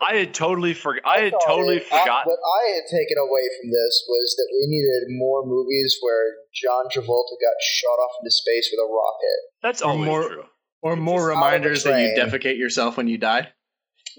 [0.00, 1.02] I had totally forgot.
[1.04, 2.32] I had totally it- I- forgotten.
[2.32, 6.84] what I had taken away from this was that we needed more movies where John
[6.86, 9.38] Travolta got shot off into space with a rocket.
[9.62, 10.44] That's Or more- true.
[10.82, 13.52] Or more Just out of a reminders that you defecate yourself when you die.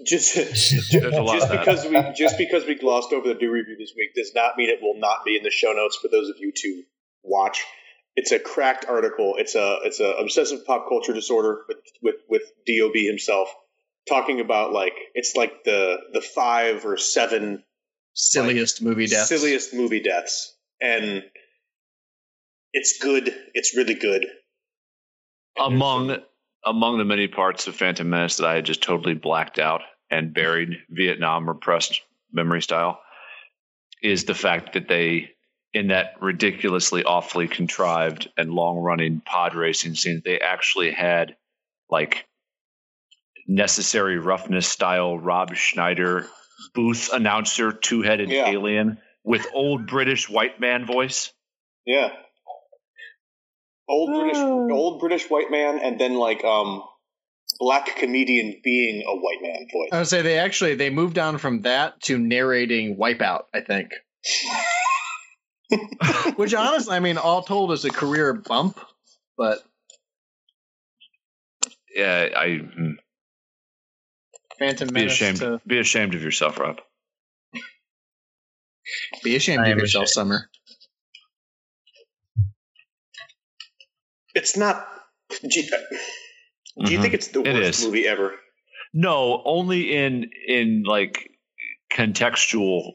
[0.05, 0.35] Just,
[0.93, 4.31] lot just because we just because we glossed over the do review this week does
[4.35, 6.83] not mean it will not be in the show notes for those of you to
[7.23, 7.63] watch.
[8.15, 9.35] It's a cracked article.
[9.37, 13.53] It's a it's a obsessive pop culture disorder with with with Dob himself
[14.07, 17.63] talking about like it's like the the five or seven
[18.13, 19.29] Silliest movie deaths.
[19.29, 21.23] silliest movie deaths, and
[22.73, 23.33] it's good.
[23.53, 24.25] It's really good.
[25.55, 26.17] among
[26.65, 30.33] among the many parts of Phantom Menace that I had just totally blacked out and
[30.33, 32.99] buried Vietnam repressed memory style
[34.01, 35.31] is the fact that they
[35.73, 41.35] in that ridiculously awfully contrived and long running pod racing scene they actually had
[41.89, 42.25] like
[43.47, 46.27] necessary roughness style Rob Schneider
[46.73, 48.47] booth announcer two headed Yeah.
[48.49, 51.33] alien with old British white man voice.
[51.85, 52.11] Yeah.
[53.89, 56.83] Old British, old British white man, and then like um,
[57.59, 59.89] black comedian being a white man voice.
[59.91, 63.43] I would say they actually they moved on from that to narrating Wipeout.
[63.53, 63.91] I think,
[66.35, 68.77] which honestly, I mean, all told, is a career bump.
[69.37, 69.59] But
[71.95, 72.95] Yeah, I mm,
[74.59, 75.39] Phantom be ashamed.
[75.39, 76.81] to Be ashamed of yourself, Rob.
[79.23, 80.09] be ashamed I of yourself, ashamed.
[80.09, 80.49] Summer.
[84.37, 84.87] It's not.
[85.41, 85.63] Do you,
[86.85, 87.85] do you think it's the It worst is.
[87.85, 88.33] movie ever?
[88.93, 91.31] No, only in in like
[91.91, 92.93] contextual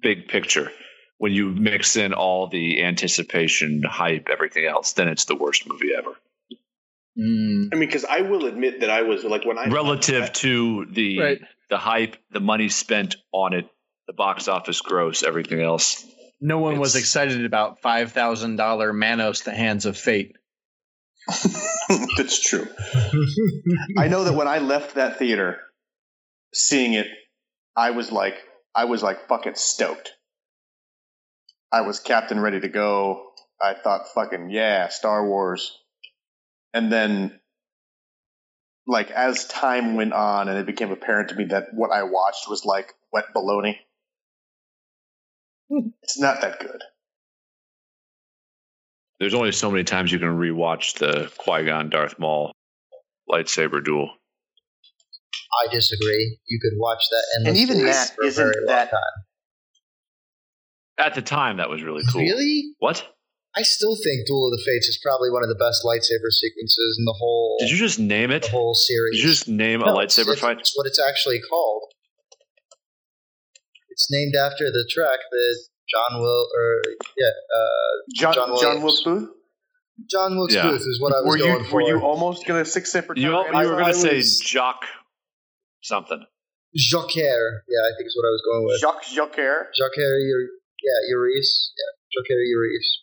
[0.00, 0.70] big picture.
[1.18, 5.90] When you mix in all the anticipation, hype, everything else, then it's the worst movie
[5.96, 6.12] ever.
[7.18, 7.70] Mm.
[7.72, 11.18] I mean, because I will admit that I was like when I Relative to the
[11.18, 11.40] Right.
[11.70, 13.66] the hype, the money spent on it,
[14.06, 16.04] the box office gross, everything else.
[16.40, 20.36] No one was excited about five thousand dollar Manos: The Hands of Fate.
[22.16, 22.66] That's true.
[23.98, 25.58] I know that when I left that theater,
[26.54, 27.08] seeing it,
[27.76, 28.36] I was like,
[28.74, 30.12] I was like fucking stoked.
[31.72, 33.32] I was captain ready to go.
[33.60, 35.76] I thought fucking yeah, Star Wars.
[36.72, 37.40] And then,
[38.86, 42.48] like as time went on, and it became apparent to me that what I watched
[42.48, 43.76] was like wet baloney.
[46.02, 46.82] It's not that good.
[49.20, 52.52] There's only so many times you can rewatch the Qui Gon Darth Maul
[53.30, 54.10] lightsaber duel.
[55.64, 56.38] I disagree.
[56.46, 59.00] You could watch that And endlessly even that for a isn't very long that- time.
[61.00, 62.20] At the time, that was really cool.
[62.22, 62.74] Really?
[62.80, 63.06] What?
[63.56, 66.96] I still think Duel of the Fates is probably one of the best lightsaber sequences
[66.98, 68.42] in the whole Did you just name it?
[68.42, 69.16] the whole series.
[69.16, 70.58] Did you just name a No, it's- lightsaber it's, fight?
[70.58, 71.92] It's what it's actually called.
[73.98, 75.56] It's named after the track that
[75.90, 76.82] John Will or
[77.18, 79.28] yeah, uh, John John John, Wilkes Booth.
[80.08, 80.62] John Wilkes Yeah.
[80.70, 81.74] Booth is what I was Were going you for.
[81.74, 84.38] were you almost gonna six it for You, you Tyler were going to say was-
[84.38, 84.84] Jock
[85.82, 86.24] something.
[86.76, 87.14] Joker.
[87.16, 88.80] Yeah, I think is what I was going with.
[88.80, 89.64] Jacques Jocker.
[89.74, 91.72] Joker, yeah, Urias.
[91.76, 93.02] Yeah, Joker Urias.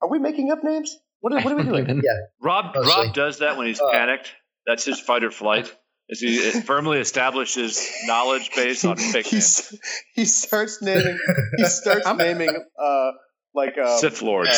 [0.00, 0.96] Are we making up names?
[1.20, 1.82] What are, what are we doing?
[1.90, 2.02] Even-
[2.40, 2.90] Rob Mostly.
[3.06, 4.32] Rob does that when he's Uh, panicked.
[4.66, 5.70] That's his fight or flight.
[6.10, 9.78] As he firmly establishes knowledge base on fake he, names.
[10.14, 11.18] he starts naming.
[11.56, 13.10] He starts naming uh,
[13.54, 14.50] like uh, Sith Lords.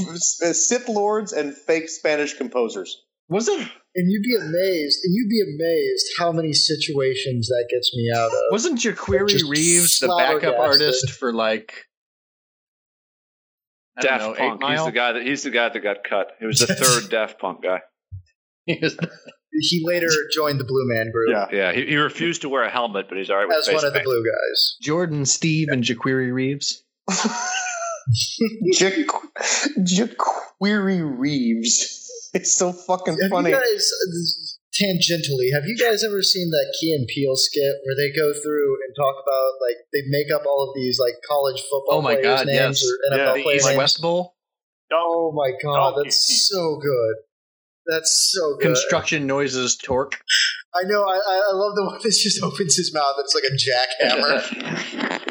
[0.00, 2.96] uh, Sith lords and fake Spanish composers.
[3.28, 3.60] Wasn't
[3.94, 8.26] And you'd be amazed, and you'd be amazed how many situations that gets me out
[8.26, 8.38] of.
[8.50, 11.84] wasn't Jaquiri Just Reeves the backup artist for like
[13.96, 14.64] I don't Daft know, Eight Punk.
[14.76, 16.32] He's the guy that he's the guy that got cut.
[16.40, 17.80] He was the third Daft Punk guy.
[18.66, 18.96] He was-
[19.60, 21.46] He later joined the Blue Man Group Yeah.
[21.52, 23.74] Yeah, he, he refused to wear a helmet, but he's all right with as face
[23.76, 24.76] one of the blue guys.
[24.82, 26.82] Jordan, Steve, and Jaquiri Reeves.
[29.82, 32.00] Jaquiri Reeves.
[32.34, 33.50] It's so fucking Have funny.
[33.50, 33.90] you guys,
[34.74, 38.76] tangentially, have you guys ever seen that Key and Peele skit where they go through
[38.84, 42.14] and talk about like they make up all of these like college football Oh my
[42.16, 42.84] players' God, names yes.
[42.84, 43.78] or Yeah, NFL the players' East names?
[43.78, 44.34] West Bowl.
[44.92, 46.38] Oh my god, Donkey that's teeth.
[46.56, 47.14] so good.
[47.86, 48.62] That's so good.
[48.62, 50.20] Construction noises torque.
[50.74, 51.02] I know.
[51.02, 53.14] I, I I love the one that just opens his mouth.
[53.18, 53.54] It's like a
[54.04, 55.20] jackhammer.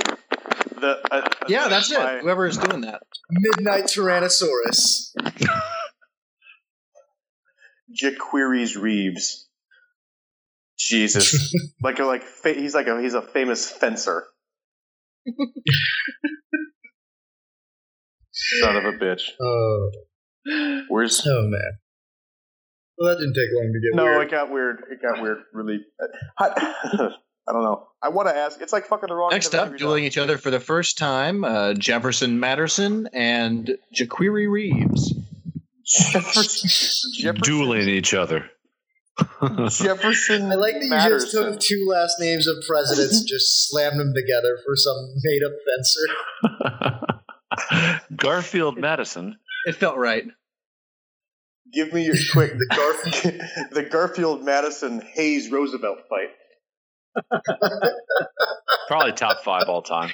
[0.83, 2.21] The, uh, Yeah, that's it.
[2.23, 3.03] Whoever is doing that.
[3.29, 5.13] Midnight Tyrannosaurus.
[7.97, 9.47] Jaquiri's Reeves.
[10.77, 14.25] Jesus, like a, like fa- he's like a he's a famous fencer.
[18.31, 19.21] Son of a bitch.
[19.41, 19.91] Oh,
[20.89, 21.71] Where's oh man.
[23.03, 24.03] Well, that didn't take long to get no?
[24.05, 24.23] weird.
[24.23, 24.83] It got weird.
[24.89, 25.39] It got weird.
[25.51, 25.81] Really.
[26.39, 26.45] I,
[27.49, 27.87] I don't know.
[28.01, 28.61] I want to ask.
[28.61, 29.31] It's like fucking the wrong.
[29.31, 34.49] Next up, every dueling each other for the first time, uh, Jefferson Matterson and Jaquiri
[34.49, 35.13] Reeves.
[35.85, 36.69] Jefferson,
[37.13, 38.49] Jefferson, Dueling each other.
[39.69, 40.49] Jefferson.
[40.49, 44.13] I like that you just took two last names of presidents and just slammed them
[44.15, 45.51] together for some made up
[47.59, 47.97] fencer.
[48.15, 49.37] Garfield Madison.
[49.65, 50.23] It felt right.
[51.73, 53.41] Give me your quick The Garfield.
[53.71, 57.41] the Garfield Madison Hayes Roosevelt fight.
[58.87, 60.11] Probably top five all time.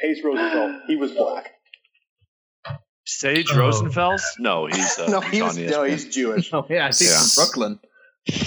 [0.00, 0.82] Hayes Roosevelt.
[0.86, 1.50] He was black.
[3.06, 3.56] Sage Oh.
[3.56, 4.22] Rosenfels?
[4.38, 5.50] No, he's uh, no, he's he on.
[5.50, 5.70] ESPN.
[5.70, 6.50] No, he's Jewish.
[6.54, 7.18] Oh yeah, I think Yeah.
[7.18, 7.80] from Brooklyn.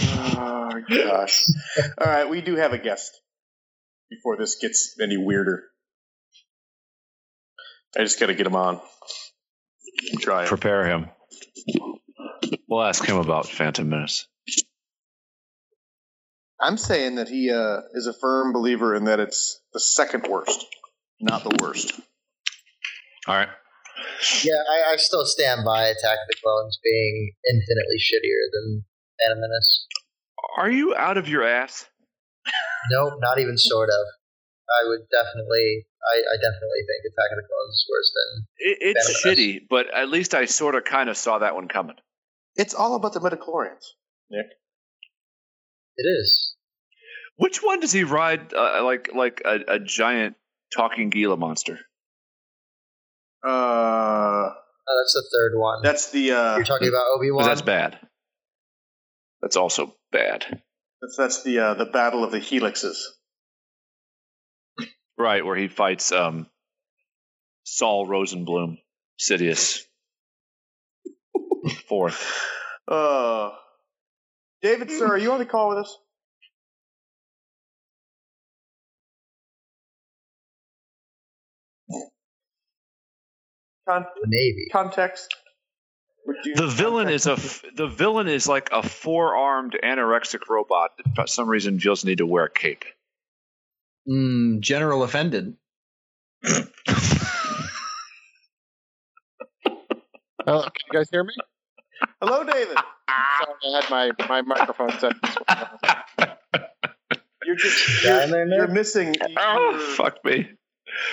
[0.09, 1.43] Oh gosh.
[1.99, 3.11] All right, we do have a guest.
[4.09, 5.63] Before this gets any weirder,
[7.97, 8.79] I just got to get him on.
[10.21, 10.47] Try it.
[10.47, 11.07] Prepare him.
[12.67, 14.27] We'll ask him about Phantom Menace.
[16.59, 20.65] I'm saying that he uh, is a firm believer in that it's the second worst,
[21.21, 21.93] not the worst.
[23.27, 23.49] All right.
[24.43, 28.85] Yeah, I, I still stand by Attack of the Clones being infinitely shittier than
[29.19, 29.87] Phantom Menace.
[30.57, 31.85] Are you out of your ass?
[32.91, 34.05] Nope, not even sort of.
[34.81, 38.47] I would definitely, I, I definitely think Attack of the Clones is worse than.
[38.57, 41.67] It, it's Phantom shitty, but at least I sort of kind of saw that one
[41.67, 41.95] coming.
[42.57, 43.83] It's all about the midichlorians,
[44.31, 44.47] Nick.
[45.97, 46.55] It is.
[47.37, 50.35] Which one does he ride uh, like like a, a giant
[50.75, 51.79] talking Gila monster?
[53.47, 54.49] Uh,
[54.89, 55.81] Oh, that's the third one.
[55.83, 57.45] that's the uh, You're talking about Obi 'Cause Wan.
[57.49, 57.99] that's bad.
[59.41, 60.45] That's also bad.
[61.01, 62.95] that's that's the uh, the battle of the helixes.
[65.17, 66.47] Right, where he fights um,
[67.65, 68.77] Saul Rosenblum,
[69.19, 69.81] Sidious.
[71.69, 72.43] Fourth.
[72.87, 73.51] Uh,
[74.61, 75.97] David, sir, are you on the call with us?
[83.89, 84.67] Con- Maybe.
[84.71, 85.35] context.
[86.55, 91.15] The villain is a f- the villain is like a four armed anorexic robot that
[91.15, 92.85] for some reason feels need to wear a cape.
[94.09, 95.55] Mm, General offended.
[96.43, 96.63] Hello,
[100.63, 101.33] can you guys hear me?
[102.21, 102.77] Hello, David.
[103.09, 105.13] Sorry, I had my, my microphone set.
[107.45, 109.15] You're just you're, there, you're missing.
[109.37, 110.49] oh, you're- fuck me.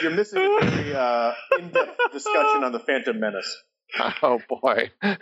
[0.03, 3.63] You're missing a very uh, in-depth discussion on the Phantom Menace.
[4.23, 4.91] Oh boy!
[5.03, 5.15] You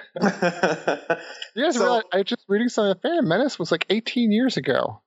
[1.65, 2.95] guys So- realize I was just reading something.
[2.95, 5.03] The Phantom Menace was like 18 years ago.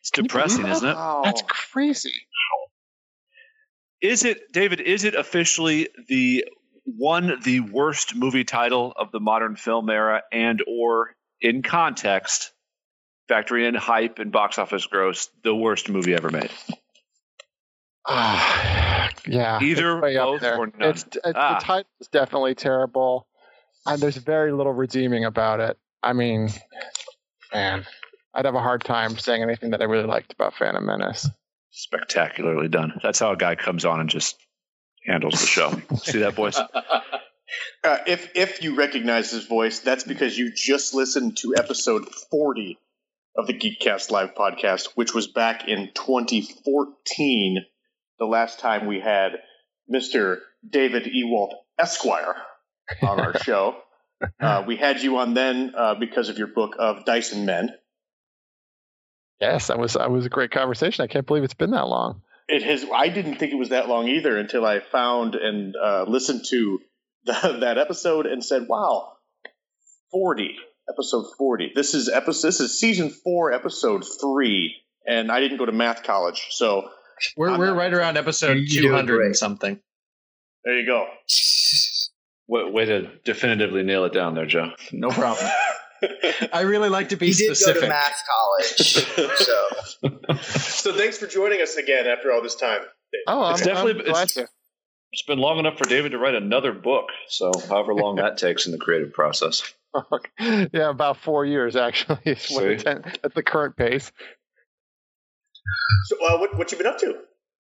[0.00, 0.94] It's depressing, isn't it?
[0.94, 1.20] Wow.
[1.24, 2.14] That's crazy.
[4.00, 4.80] Is it, David?
[4.80, 6.46] Is it officially the
[6.84, 12.52] one the worst movie title of the modern film era, and or in context,
[13.28, 16.50] factory in hype and box office gross, the worst movie ever made?
[18.06, 19.58] Ah, yeah.
[19.60, 20.90] Either, it's way up both, or none.
[20.90, 21.58] It's, it, Ah.
[21.58, 23.26] The title is definitely terrible,
[23.86, 25.78] and there's very little redeeming about it.
[26.02, 26.48] I mean,
[27.52, 27.86] man,
[28.34, 31.28] I'd have a hard time saying anything that I really liked about Phantom Menace.
[31.70, 32.98] Spectacularly done.
[33.02, 34.36] That's how a guy comes on and just
[35.04, 35.80] handles the show.
[35.96, 36.58] See that, boys?
[37.82, 42.78] Uh, if if you recognize his voice, that's because you just listened to episode forty
[43.36, 47.64] of the Geekcast Live podcast, which was back in 2014,
[48.18, 49.40] the last time we had
[49.92, 50.38] Mr.
[50.68, 52.36] David Ewalt Esquire
[53.02, 53.76] on our show.
[54.38, 57.70] Uh, we had you on then uh, because of your book of Dice and Men.
[59.40, 61.02] Yes, that was that was a great conversation.
[61.02, 62.22] I can't believe it's been that long.
[62.52, 62.84] It has.
[62.92, 66.78] I didn't think it was that long either until I found and uh, listened to
[67.24, 69.12] the, that episode and said, "Wow,
[70.10, 70.56] forty
[70.88, 71.70] episode forty.
[71.74, 72.48] This is episode.
[72.48, 74.74] This is season four, episode three."
[75.06, 76.88] And I didn't go to math college, so
[77.36, 79.26] We're, I'm we're not- right around episode 200 great.
[79.26, 79.80] and something.
[80.64, 81.06] there you go.
[82.48, 84.72] Way, way to definitively nail it down there, Joe.
[84.92, 85.48] No problem.
[86.52, 87.82] I really like to be He did go specific.
[87.82, 89.68] to math college, so
[90.42, 92.80] so thanks for joining us again after all this time.
[93.26, 94.48] Oh, I'm, It's definitely- I'm glad it's- to.
[95.12, 97.06] It's been long enough for David to write another book.
[97.26, 99.64] So, however long that takes in the creative process.
[100.38, 102.36] yeah, about four years actually.
[102.36, 102.54] See?
[102.58, 104.12] it's at at the current pace.
[106.06, 107.14] So, uh, what what you been up to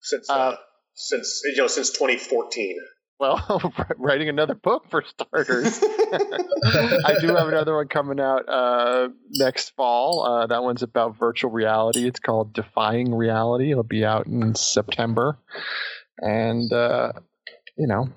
[0.00, 0.56] since uh, Uh,
[0.94, 2.76] since you know since 2014?
[3.22, 5.78] Well, writing another book for starters.
[6.64, 10.24] I do have another one coming out uh, next fall.
[10.26, 12.04] Uh, that one's about virtual reality.
[12.08, 13.70] It's called Defying Reality.
[13.70, 15.38] It'll be out in September,
[16.18, 17.12] and uh,
[17.78, 18.08] you know,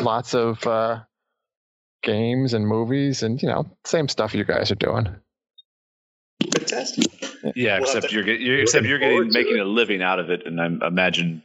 [0.00, 1.00] lots of uh,
[2.02, 5.06] games and movies, and you know, same stuff you guys are doing.
[6.56, 7.04] Fantastic.
[7.54, 9.60] Yeah, We'll have except to- you're, get, you're except you're getting making it.
[9.60, 11.42] a living out of it, and I imagine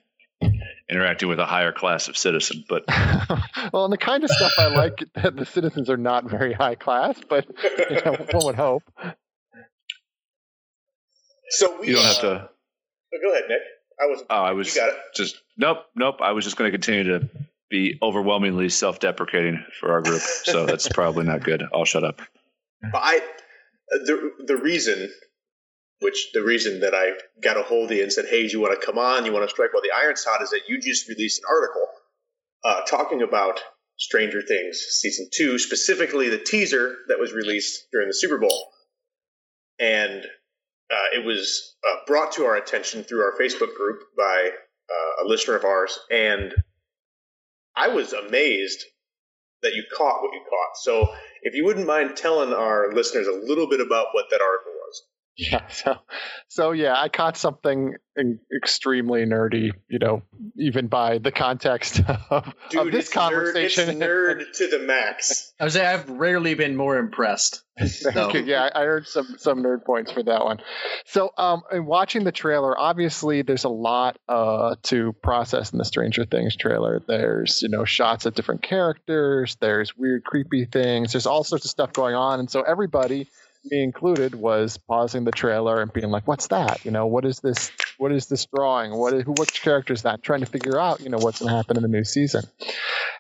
[0.91, 2.63] interacting with a higher class of citizen.
[2.67, 2.83] But
[3.73, 6.75] well, and the kind of stuff I like, that the citizens are not very high
[6.75, 7.47] class, but
[7.89, 8.83] you know, one would hope.
[11.49, 12.49] So we you don't have uh, to.
[13.21, 13.61] Go ahead, Nick.
[14.01, 14.23] I was.
[14.29, 14.95] Oh, I was You got it.
[15.15, 16.17] just nope, nope.
[16.21, 17.29] I was just going to continue to
[17.69, 21.63] be overwhelmingly self-deprecating for our group, so that's probably not good.
[21.73, 22.21] I'll shut up.
[22.93, 23.21] I
[23.91, 25.09] the the reason,
[26.01, 27.11] which the reason that I
[27.41, 29.25] got a hold of you and said, "Hey, do you want to come on?
[29.25, 31.87] You want to strike while the iron's hot?" Is that you just released an article
[32.63, 33.61] uh, talking about
[33.97, 38.71] Stranger Things season two, specifically the teaser that was released during the Super Bowl,
[39.79, 40.25] and
[40.91, 44.49] uh, it was uh, brought to our attention through our Facebook group by
[44.89, 46.53] uh, a listener of ours, and
[47.75, 48.83] I was amazed
[49.61, 50.77] that you caught what you caught.
[50.81, 54.71] So, if you wouldn't mind telling our listeners a little bit about what that article
[54.73, 54.80] was.
[55.37, 55.65] Yeah.
[55.69, 55.95] So,
[56.49, 59.71] so yeah, I caught something in- extremely nerdy.
[59.87, 60.21] You know,
[60.57, 63.99] even by the context of, Dude, of this it's conversation.
[63.99, 65.53] Nerd, it's nerd to the max.
[65.59, 67.63] I would say I've rarely been more impressed.
[67.87, 70.59] So- Yeah, I I earned some some nerd points for that one.
[71.05, 75.85] So, um, in watching the trailer, obviously there's a lot uh to process in the
[75.85, 77.01] Stranger Things trailer.
[77.07, 79.55] There's you know shots of different characters.
[79.59, 81.13] There's weird, creepy things.
[81.13, 83.27] There's all sorts of stuff going on, and so everybody,
[83.65, 86.83] me included, was pausing the trailer and being like, "What's that?
[86.85, 87.71] You know, what is this?
[87.97, 88.91] What is this drawing?
[88.97, 89.33] What is who?
[89.33, 91.83] Which character is that?" Trying to figure out you know what's going to happen in
[91.83, 92.43] the new season.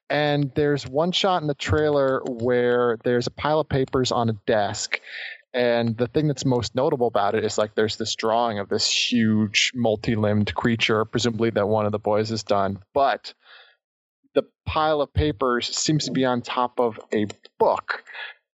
[0.09, 4.33] And there's one shot in the trailer where there's a pile of papers on a
[4.45, 4.99] desk.
[5.53, 8.89] And the thing that's most notable about it is like there's this drawing of this
[8.89, 12.79] huge multi limbed creature, presumably that one of the boys has done.
[12.93, 13.33] But
[14.33, 17.27] the pile of papers seems to be on top of a
[17.59, 18.03] book.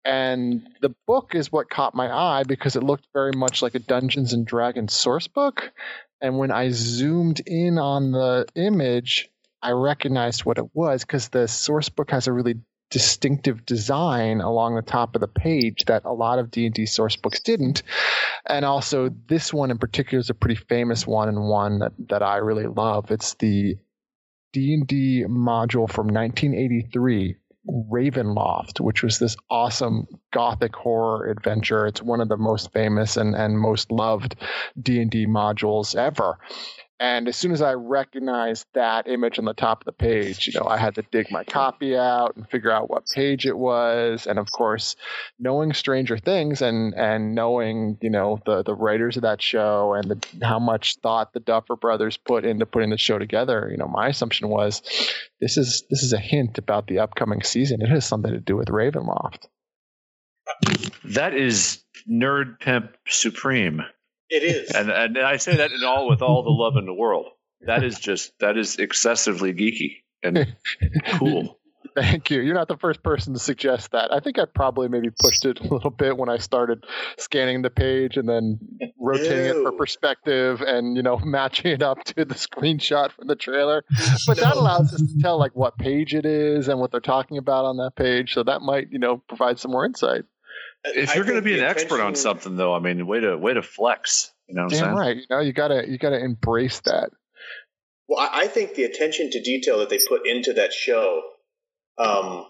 [0.05, 3.79] And the book is what caught my eye because it looked very much like a
[3.79, 5.73] Dungeons and Dragons source book.
[6.21, 9.31] And when I zoomed in on the image,
[9.63, 12.57] I recognized what it was because the source book has a really
[12.91, 17.41] distinctive design along the top of the page that a lot of D&D source books
[17.41, 17.83] didn't.
[18.47, 22.23] And also this one in particular is a pretty famous one and one that, that
[22.23, 23.11] I really love.
[23.11, 23.79] It's the
[24.53, 27.37] D&D module from 1983
[27.69, 31.87] Ravenloft, which was this awesome gothic horror adventure.
[31.87, 34.37] It's one of the most famous and, and most loved
[34.81, 36.39] D&D modules ever.
[37.01, 40.53] And as soon as I recognized that image on the top of the page, you
[40.59, 44.27] know, I had to dig my copy out and figure out what page it was.
[44.27, 44.95] And of course,
[45.39, 50.13] knowing Stranger Things and and knowing, you know, the the writers of that show and
[50.13, 53.89] the, how much thought the Duffer Brothers put into putting the show together, you know,
[53.89, 54.83] my assumption was
[55.41, 57.83] this is this is a hint about the upcoming season.
[57.83, 59.47] It has something to do with Ravenloft.
[61.05, 63.83] That is nerd pimp supreme,
[64.33, 64.71] It is.
[64.71, 67.27] and and I say that in all with all the love in the world.
[67.67, 70.57] That is just that is excessively geeky and
[71.19, 71.59] cool.
[71.95, 72.41] Thank you.
[72.41, 74.13] You're not the first person to suggest that.
[74.13, 76.85] I think I probably maybe pushed it a little bit when I started
[77.19, 78.59] scanning the page and then
[78.99, 83.37] rotating it for perspective and you know matching it up to the screenshot from the
[83.37, 83.85] trailer.
[84.27, 87.37] But that allows us to tell like what page it is and what they're talking
[87.37, 88.33] about on that page.
[88.33, 90.25] So that might you know provide some more insight.
[90.85, 93.37] If you're going to be the an expert on something, though, I mean, way to
[93.37, 94.33] way to flex.
[94.49, 94.97] You know what I'm Damn saying?
[94.97, 95.17] right.
[95.17, 97.11] You know, you gotta you gotta embrace that.
[98.09, 101.23] Well, I, I think the attention to detail that they put into that show
[101.99, 102.47] um,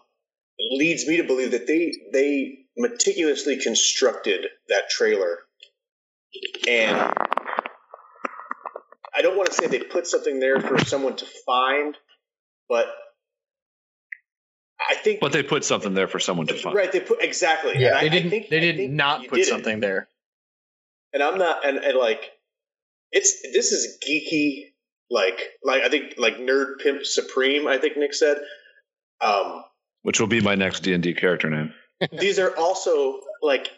[0.71, 5.39] leads me to believe that they they meticulously constructed that trailer,
[6.67, 7.13] and
[9.15, 11.97] I don't want to say they put something there for someone to find,
[12.69, 12.87] but
[14.91, 16.75] I think But they put something there for someone to find.
[16.77, 16.91] right.
[16.93, 17.75] They put exactly.
[17.79, 18.31] Yeah, and they I didn't.
[18.31, 19.47] think- they did not put did it.
[19.49, 20.09] something there.
[21.13, 22.31] and I'm not and, and like
[23.11, 24.73] it's this is geeky
[25.11, 28.39] like like I think like nerd pimp supreme I think Nick said
[29.21, 29.63] um
[30.03, 31.75] Which will be my next D and D character name.
[32.19, 33.69] these are also like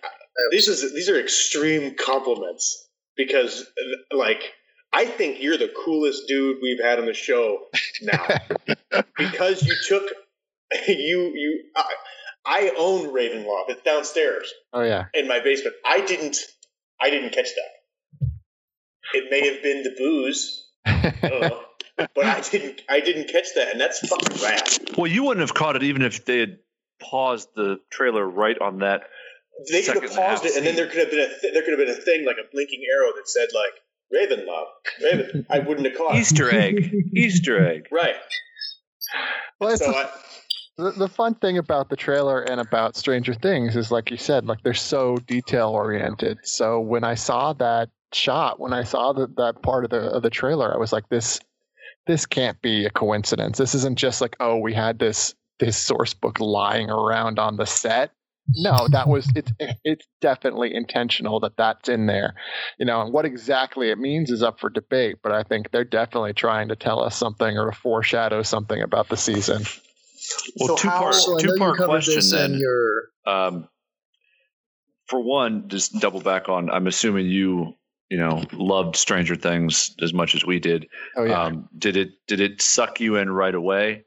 [0.53, 3.67] these is these are extreme compliments because
[4.13, 4.43] like
[4.93, 7.59] I think you're the coolest dude we've had on the show
[8.03, 8.27] now
[9.19, 10.05] because you took
[10.89, 11.95] you you I,
[12.47, 15.07] I own Ravenloft it's downstairs Oh yeah.
[15.15, 15.77] in my basement.
[15.85, 16.37] I didn't
[17.01, 18.29] I didn't catch that.
[19.13, 21.61] It may have been the booze, I don't know,
[22.15, 24.69] but I didn't I didn't catch that, and that's fucking rad.
[24.97, 26.59] Well, you wouldn't have caught it even if they had
[27.01, 29.03] paused the trailer right on that.
[29.71, 31.21] They could have Second and a half paused it, and then there could have been
[31.21, 33.73] a th- there could have been a thing like a blinking arrow that said like
[34.13, 35.47] Ravenloft, Raven.
[35.51, 36.21] I wouldn't have caught it.
[36.21, 36.93] Easter egg.
[37.15, 37.87] Easter egg.
[37.93, 38.17] Right.
[39.61, 40.11] well, it's So the, I,
[40.77, 44.47] the, the fun thing about the trailer and about Stranger Things is, like you said,
[44.47, 46.39] like they're so detail oriented.
[46.43, 50.23] So when I saw that shot, when I saw that that part of the of
[50.23, 51.41] the trailer, I was like, this
[52.07, 53.59] this can't be a coincidence.
[53.59, 57.67] This isn't just like, oh, we had this this source book lying around on the
[57.67, 58.11] set.
[58.57, 59.53] No, that was it's
[59.85, 62.35] it's definitely intentional that that's in there,
[62.79, 63.01] you know.
[63.01, 65.19] And what exactly it means is up for debate.
[65.23, 69.17] But I think they're definitely trying to tell us something or foreshadow something about the
[69.17, 69.63] season.
[70.57, 72.55] Well, So two how- part So two part question then.
[72.59, 73.09] your.
[73.27, 73.69] um,
[75.07, 76.71] for one, just double back on.
[76.71, 77.75] I'm assuming you,
[78.09, 80.89] you know, loved Stranger Things as much as we did.
[81.17, 81.43] Oh yeah.
[81.45, 84.05] Um, did it did it suck you in right away?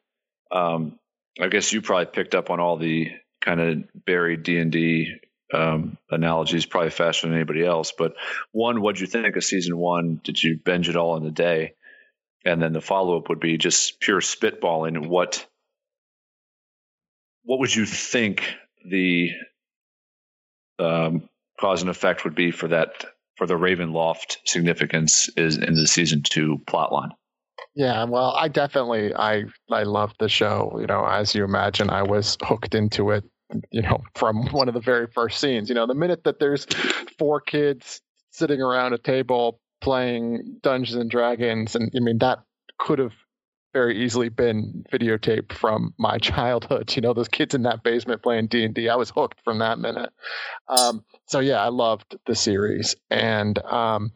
[0.52, 0.98] Um,
[1.40, 3.12] I guess you probably picked up on all the
[3.42, 5.14] kind of buried D and D
[5.54, 7.94] um, analogies probably faster than anybody else.
[7.96, 8.14] But
[8.52, 10.20] one, what'd you think of season one?
[10.24, 11.74] Did you binge it all in a day?
[12.44, 15.08] And then the follow up would be just pure spitballing.
[15.08, 15.46] What
[17.48, 18.44] what would you think
[18.86, 19.32] the
[20.80, 21.28] um,
[21.60, 23.06] cause and effect would be for that
[23.38, 27.12] for the Ravenloft significance is in the season two plotline?
[27.74, 30.78] Yeah, well, I definitely I I loved the show.
[30.80, 33.24] You know, as you imagine, I was hooked into it.
[33.72, 35.70] You know, from one of the very first scenes.
[35.70, 36.66] You know, the minute that there's
[37.18, 42.40] four kids sitting around a table playing Dungeons and Dragons, and I mean that
[42.78, 43.14] could have
[43.78, 46.96] very easily been videotaped from my childhood.
[46.96, 48.90] You know, those kids in that basement playing D and D.
[48.90, 50.10] I was hooked from that minute.
[50.68, 54.14] Um, so yeah, I loved the series, and um,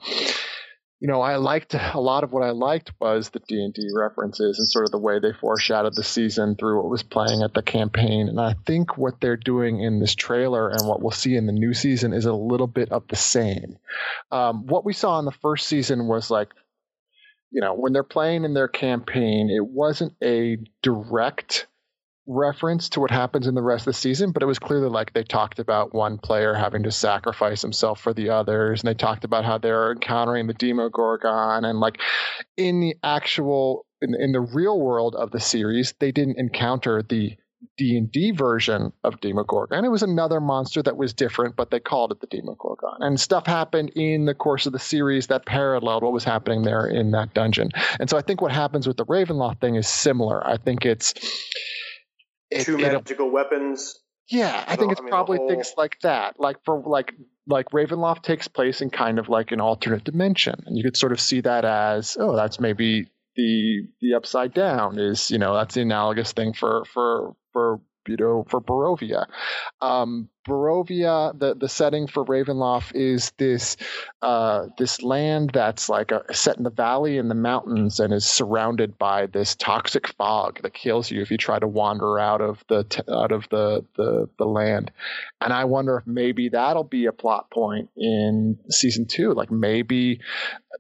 [0.99, 3.88] you know, I liked a lot of what I liked was the D and D
[3.95, 7.53] references and sort of the way they foreshadowed the season through what was playing at
[7.53, 8.30] the campaign.
[8.30, 11.53] And I think what they're doing in this trailer and what we'll see in the
[11.53, 13.78] new season is a little bit of the same.
[14.32, 16.49] Um, what we saw in the first season was like,
[17.52, 21.68] you know, when they're playing in their campaign, it wasn't a direct
[22.28, 25.14] reference to what happens in the rest of the season, but it was clearly like
[25.14, 29.26] they talked about one player having to sacrifice himself for the others, and they talked
[29.26, 31.99] about how they're encountering the Demogorgon, and like
[32.58, 37.36] in the actual in, in the real world of the series, they didn't encounter the
[37.78, 39.78] D and D version of Demogorgon.
[39.78, 42.97] And it was another monster that was different, but they called it the Demogorgon.
[43.01, 46.88] And stuff happened in the course of the series that paralleled what was happening there
[46.88, 47.70] in that dungeon.
[47.99, 50.45] And so I think what happens with the Ravenloft thing is similar.
[50.45, 51.14] I think it's
[52.49, 53.95] it- two magical weapons.
[54.30, 56.39] yeah, I think it's I mean, probably whole- things like that.
[56.39, 57.14] Like for like
[57.47, 61.12] like Ravenloft takes place in kind of like an alternate dimension, and you could sort
[61.12, 65.75] of see that as oh, that's maybe the the upside down is you know that's
[65.75, 69.26] the analogous thing for for for you know for Barovia.
[69.82, 73.78] Um, Barovia, the the setting for Ravenloft is this
[74.24, 78.26] uh, this land that's like a, set in the valley in the mountains and is
[78.26, 82.64] surrounded by this toxic fog that kills you if you try to wander out of
[82.70, 84.91] the out of the, the the land.
[85.41, 89.34] And I wonder if maybe that'll be a plot point in season two.
[89.34, 90.22] Like maybe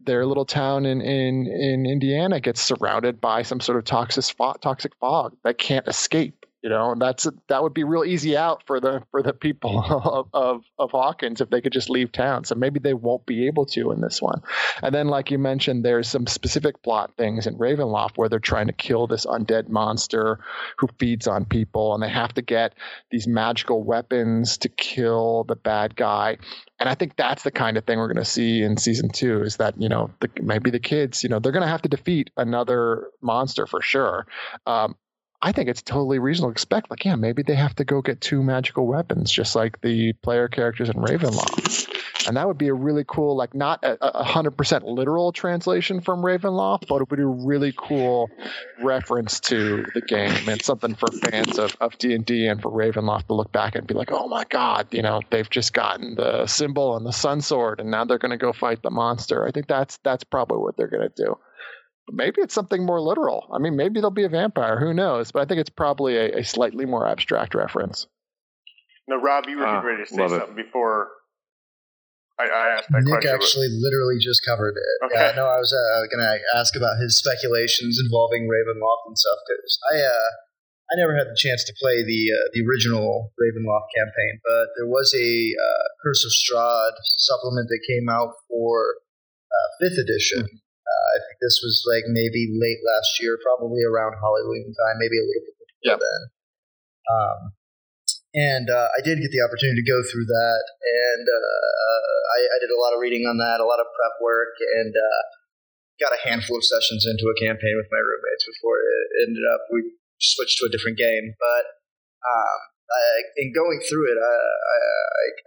[0.03, 4.95] their little town in in in Indiana gets surrounded by some sort of toxic toxic
[4.99, 6.45] fog that can't escape.
[6.61, 9.79] You know, and that's that would be real easy out for the for the people
[9.89, 12.43] of, of of Hawkins if they could just leave town.
[12.43, 14.41] So maybe they won't be able to in this one.
[14.83, 18.67] And then, like you mentioned, there's some specific plot things in Ravenloft where they're trying
[18.67, 20.39] to kill this undead monster
[20.77, 22.73] who feeds on people, and they have to get
[23.09, 26.37] these magical weapons to kill the bad guy.
[26.79, 29.43] And I think that's the kind of thing we're going to see in season two
[29.43, 31.89] is that, you know, the, maybe the kids, you know, they're going to have to
[31.89, 34.25] defeat another monster for sure.
[34.65, 34.95] Um,
[35.43, 38.21] I think it's totally reasonable to expect, like, yeah, maybe they have to go get
[38.21, 42.27] two magical weapons, just like the player characters in Ravenloft.
[42.27, 46.21] And that would be a really cool, like, not a hundred percent literal translation from
[46.21, 48.29] Ravenloft, but it would be a really cool
[48.83, 53.33] reference to the game and something for fans of, of D&D and for Ravenloft to
[53.33, 56.95] look back and be like, oh my God, you know, they've just gotten the symbol
[56.95, 59.47] and the sun sword and now they're going to go fight the monster.
[59.47, 61.37] I think that's, that's probably what they're going to do
[62.11, 63.47] maybe it's something more literal.
[63.53, 64.79] I mean, maybe they'll be a vampire.
[64.79, 65.31] Who knows?
[65.31, 68.07] But I think it's probably a, a slightly more abstract reference.
[69.07, 70.55] No, Rob, you were Ah, ready to say love it.
[70.55, 71.09] before
[72.39, 73.33] I, I asked that Nick question.
[73.35, 75.05] actually literally just covered it.
[75.05, 75.19] Okay.
[75.19, 79.39] Yeah, no, I was uh, going to ask about his speculations involving Ravenloft and stuff
[79.47, 80.29] because I uh,
[80.91, 84.87] I never had the chance to play the uh, the original Ravenloft campaign, but there
[84.87, 88.95] was a uh, Curse of Strahd supplement that came out for
[89.51, 90.47] uh, fifth edition.
[90.81, 95.17] Uh, I think this was like maybe late last year, probably around Halloween time, maybe
[95.17, 95.99] a little bit before Yep.
[96.01, 96.21] then.
[97.09, 97.39] Um,
[98.31, 102.57] and uh, I did get the opportunity to go through that, and uh, I, I
[102.63, 105.21] did a lot of reading on that, a lot of prep work, and uh,
[105.99, 109.67] got a handful of sessions into a campaign with my roommates before it ended up
[109.69, 109.83] we
[110.17, 111.35] switched to a different game.
[111.37, 111.65] But
[112.23, 112.59] um,
[112.91, 113.03] I,
[113.39, 114.79] in going through it, I, I,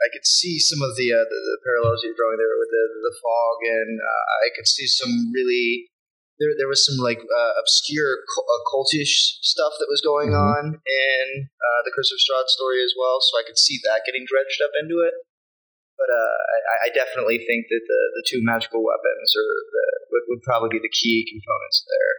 [0.04, 2.84] I, could see some of the, uh, the the parallels you're drawing there with the
[3.04, 5.92] the fog, and uh, I could see some really
[6.40, 10.40] there there was some like uh, obscure cul- uh, cultish stuff that was going Mhm.
[10.40, 14.08] on in uh, the Curse of Strahd story as well, so I could see that
[14.08, 15.14] getting dredged up into it.
[15.94, 20.24] But uh, I, I definitely think that the, the two magical weapons are the, would,
[20.26, 22.14] would probably be the key components there.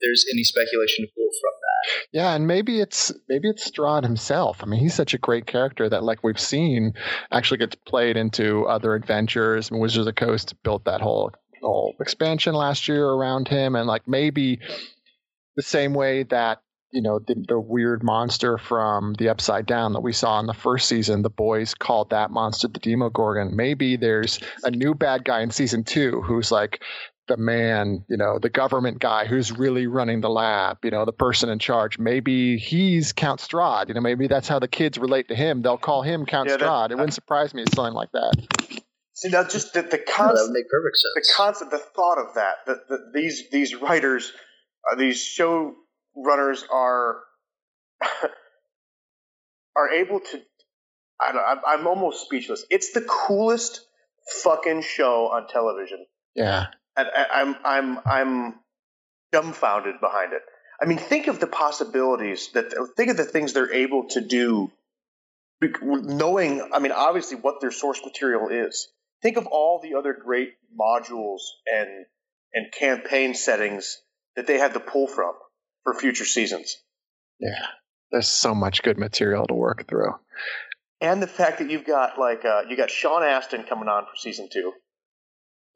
[0.00, 2.06] There's any speculation to pull from that.
[2.12, 4.62] Yeah, and maybe it's maybe it's Strahd himself.
[4.62, 6.94] I mean, he's such a great character that, like we've seen,
[7.30, 9.70] actually gets played into other adventures.
[9.70, 11.32] And Wizards of the Coast built that whole
[11.62, 14.60] whole expansion last year around him, and like maybe
[15.56, 20.00] the same way that you know the, the weird monster from the Upside Down that
[20.00, 23.54] we saw in the first season, the boys called that monster the Demogorgon.
[23.54, 26.82] Maybe there's a new bad guy in season two who's like
[27.30, 31.12] the man, you know, the government guy who's really running the lab, you know, the
[31.12, 31.96] person in charge.
[31.98, 33.86] Maybe he's Count Strahd.
[33.88, 35.62] You know, maybe that's how the kids relate to him.
[35.62, 38.32] They'll call him Count Yeah, that- It wouldn't surprise me if something like that.
[39.14, 41.28] See, now just the, the that concept, would make perfect sense.
[41.28, 44.32] the concept, the thought of that, that, that these these writers,
[44.90, 45.74] uh, these show
[46.16, 47.18] runners are
[49.76, 50.40] are able to.
[51.20, 52.64] I don't, I'm, I'm almost speechless.
[52.70, 53.82] It's the coolest
[54.42, 56.66] fucking show on television, Yeah.
[57.00, 58.54] And I, I'm I'm I'm
[59.32, 60.42] dumbfounded behind it.
[60.82, 64.70] I mean, think of the possibilities that think of the things they're able to do,
[65.82, 66.68] knowing.
[66.72, 68.88] I mean, obviously, what their source material is.
[69.22, 71.40] Think of all the other great modules
[71.70, 72.06] and
[72.54, 73.98] and campaign settings
[74.36, 75.34] that they had to pull from
[75.84, 76.76] for future seasons,
[77.38, 77.66] Yeah.
[78.10, 80.14] There's so much good material to work through.
[81.00, 84.16] and the fact that you've got like uh, you got Sean Astin coming on for
[84.16, 84.72] season two,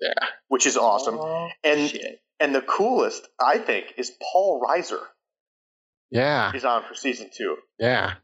[0.05, 0.29] Yeah.
[0.49, 1.17] which is awesome.
[1.19, 2.21] Oh, and Shit.
[2.41, 5.01] and the coolest, I think, is Paul Reiser
[6.11, 6.53] Yeah.
[6.53, 7.57] He's on for season two.
[7.79, 8.15] Yeah.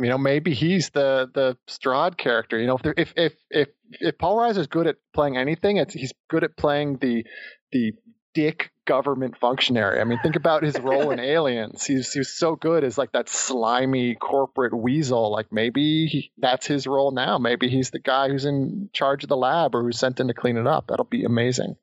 [0.00, 2.58] You know, maybe he's the the Strahd character.
[2.58, 5.92] You know, if there, if if if if Paul Reiser's good at playing anything, it's
[5.94, 7.24] he's good at playing the
[7.72, 7.92] the
[8.34, 10.00] dick government functionary.
[10.00, 11.84] I mean, think about his role in Aliens.
[11.84, 15.30] He's he was so good as like that slimy corporate weasel.
[15.30, 17.38] Like maybe he, that's his role now.
[17.38, 20.34] Maybe he's the guy who's in charge of the lab or who's sent in to
[20.34, 20.88] clean it up.
[20.88, 21.76] That'll be amazing.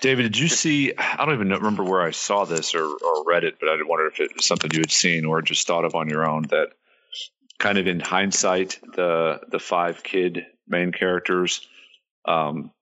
[0.00, 0.94] David, did you see?
[0.96, 3.76] I don't even know, remember where I saw this or, or read it, but I
[3.84, 6.44] wondered if it was something you had seen or just thought of on your own.
[6.44, 6.70] That
[7.58, 11.66] kind of in hindsight, the the five kid main characters,
[12.24, 12.72] um,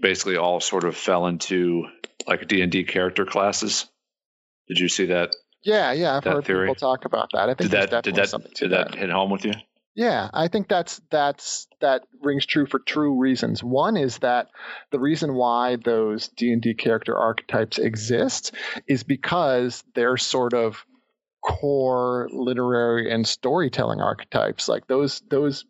[0.00, 1.84] basically all sort of fell into
[2.26, 3.86] like D and D character classes.
[4.68, 5.30] Did you see that?
[5.62, 6.66] Yeah, yeah, I've That heard theory.
[6.68, 7.48] people talk about that.
[7.48, 9.54] I think Did that did that something to did that hit home with you?
[9.94, 13.64] Yeah, I think that's that's that rings true for true reasons.
[13.64, 14.46] One is that
[14.92, 18.54] the reason why those D and D character archetypes exist
[18.86, 20.84] is because they're sort of
[21.42, 24.68] core literary and storytelling archetypes.
[24.68, 25.64] Like those those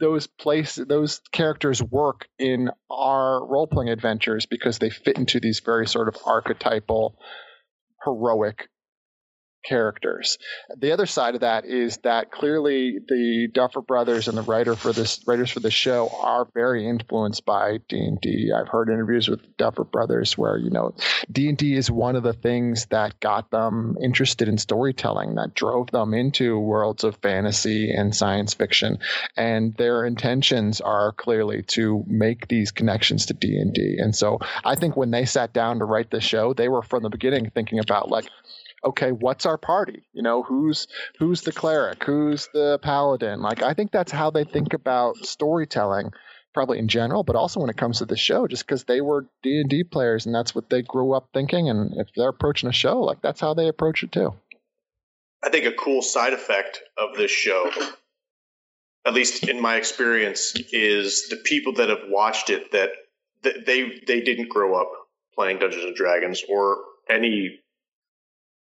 [0.00, 5.60] those place those characters work in our role playing adventures because they fit into these
[5.60, 7.18] very sort of archetypal
[8.04, 8.68] heroic
[9.66, 10.38] characters.
[10.76, 14.92] The other side of that is that clearly the Duffer brothers and the writer for
[14.92, 18.52] this writers for the show are very influenced by D&D.
[18.54, 20.94] I've heard interviews with Duffer brothers where, you know,
[21.30, 26.14] D&D is one of the things that got them interested in storytelling that drove them
[26.14, 28.98] into worlds of fantasy and science fiction
[29.36, 33.98] and their intentions are clearly to make these connections to D&D.
[33.98, 37.02] And so I think when they sat down to write the show, they were from
[37.02, 38.26] the beginning thinking about like
[38.86, 40.06] okay, what's our party?
[40.12, 40.86] You know, who's
[41.18, 43.42] who's the cleric, who's the paladin?
[43.42, 46.12] Like I think that's how they think about storytelling
[46.54, 49.26] probably in general, but also when it comes to the show, just because they were
[49.42, 51.68] D and D players and that's what they grew up thinking.
[51.68, 54.32] And if they're approaching a show, like that's how they approach it too.
[55.42, 57.70] I think a cool side effect of this show,
[59.04, 62.90] at least in my experience, is the people that have watched it that,
[63.42, 64.90] they they didn't grow up
[65.34, 66.78] playing Dungeons and Dragons or
[67.08, 67.60] any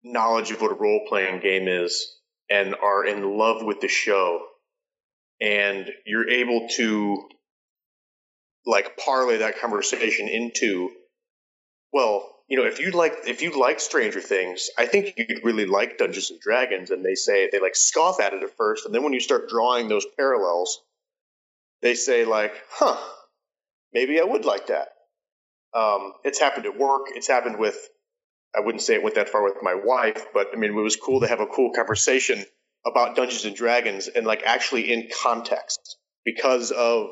[0.04, 2.18] knowledge of what a role playing game is
[2.50, 4.41] and are in love with the show.
[5.41, 7.28] And you're able to
[8.66, 10.89] like parlay that conversation into
[11.93, 15.66] well you know if you like if you like stranger things i think you'd really
[15.66, 16.91] like dungeons and dragons.
[16.91, 18.86] And they say they like scoff at it at first.
[18.86, 20.82] And then when you start drawing those parallels
[21.82, 22.97] they say like huh
[23.93, 24.89] maybe i would like that.
[25.74, 27.04] Um, it's happened at work.
[27.10, 27.78] It's happened with
[28.56, 30.95] I wouldn't say it went that far with my wife, but I mean, it was
[30.95, 32.43] cool to have a cool conversation
[32.86, 37.08] about Dungeons and Dragons and like actually in context because of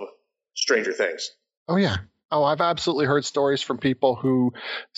[0.55, 1.29] Stranger Things.
[1.67, 1.97] Oh yeah.
[2.29, 4.51] Oh, I've absolutely heard stories from people who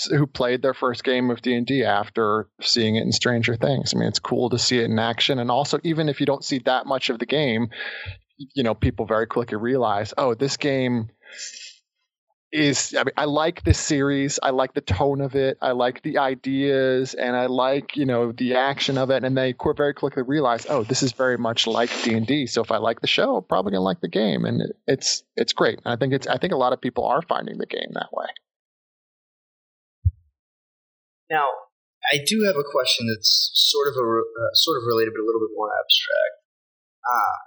[0.09, 3.93] who played their first game of D and D after seeing it in Stranger Things.
[3.93, 6.43] I mean, it's cool to see it in action, and also even if you don't
[6.43, 7.69] see that much of the game,
[8.55, 11.09] you know, people very quickly realize, oh, this game
[12.51, 14.39] is I mean I like this series.
[14.41, 15.57] I like the tone of it.
[15.61, 19.23] I like the ideas, and I like you know the action of it.
[19.23, 22.47] And they very quickly realize, oh, this is very much like D and D.
[22.47, 25.53] So if I like the show, I'm probably gonna like the game, and it's it's
[25.53, 25.79] great.
[25.85, 28.27] I think it's I think a lot of people are finding the game that way.
[31.29, 31.45] Now,
[32.11, 35.27] I do have a question that's sort of a uh, sort of related, but a
[35.27, 36.35] little bit more abstract.
[37.05, 37.37] Uh,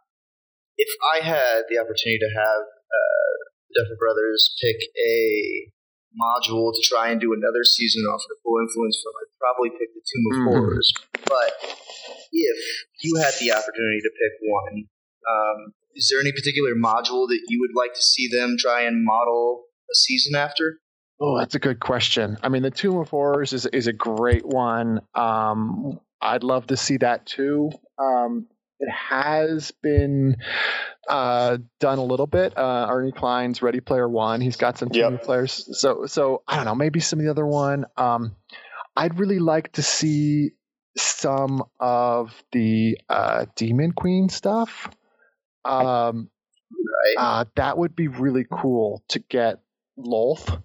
[0.79, 5.73] if I had the opportunity to have uh, Duffer Brothers pick a
[6.13, 9.89] module to try and do another season off the full influence from, I'd probably pick
[9.95, 10.49] the Tomb of mm-hmm.
[10.49, 10.93] Horrors.
[11.25, 11.53] But
[12.33, 12.59] if
[13.03, 14.85] you had the opportunity to pick one,
[15.29, 19.05] um, is there any particular module that you would like to see them try and
[19.05, 20.79] model a season after?
[21.21, 22.37] Oh, that's a good question.
[22.43, 25.01] I mean, the Tomb of Horrors is is a great one.
[25.15, 27.71] Um, I'd love to see that too.
[27.99, 28.49] Um,
[28.83, 30.37] it has been
[31.09, 32.59] uh, done a little bit.
[32.59, 34.41] Uh, Ernie Cline's Ready Player One.
[34.41, 35.23] He's got some team yep.
[35.23, 35.69] players.
[35.79, 36.75] So so I don't know.
[36.75, 37.87] Maybe some of the other one.
[37.97, 38.35] Um,
[38.97, 40.51] I'd really like to see
[40.97, 44.89] some of the uh, Demon Queen stuff.
[45.65, 46.29] Um,
[46.71, 47.15] right.
[47.17, 49.61] Uh, that would be really cool to get
[49.97, 50.61] Lolth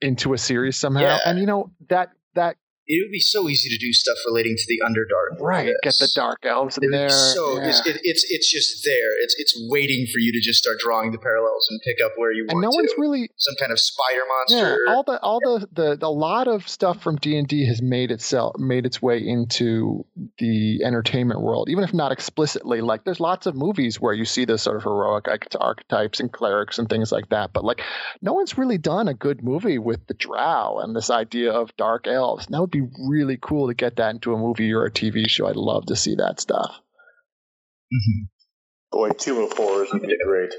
[0.00, 1.00] into a series somehow.
[1.00, 1.18] Yeah.
[1.26, 2.56] And you know that that
[2.90, 5.40] it would be so easy to do stuff relating to the Underdark.
[5.40, 7.08] Right, get the dark elves in there.
[7.08, 7.68] So yeah.
[7.68, 9.12] it's, it, it's it's just there.
[9.22, 12.32] It's it's waiting for you to just start drawing the parallels and pick up where
[12.32, 12.52] you want.
[12.52, 12.76] And no to.
[12.76, 14.78] one's really some kind of spider monster.
[14.86, 17.64] Yeah, all the all the, the the a lot of stuff from D and D
[17.66, 20.04] has made itself made its way into
[20.38, 22.80] the entertainment world, even if not explicitly.
[22.80, 25.26] Like there's lots of movies where you see this sort of heroic
[25.60, 27.52] archetypes and clerics and things like that.
[27.52, 27.82] But like
[28.20, 32.08] no one's really done a good movie with the Drow and this idea of dark
[32.08, 32.46] elves.
[32.46, 35.28] And that would be really cool to get that into a movie or a TV
[35.28, 35.46] show.
[35.46, 36.80] I'd love to see that stuff.
[37.92, 38.24] Mm-hmm.
[38.92, 40.52] Boy, Tomb of Horrors would be great.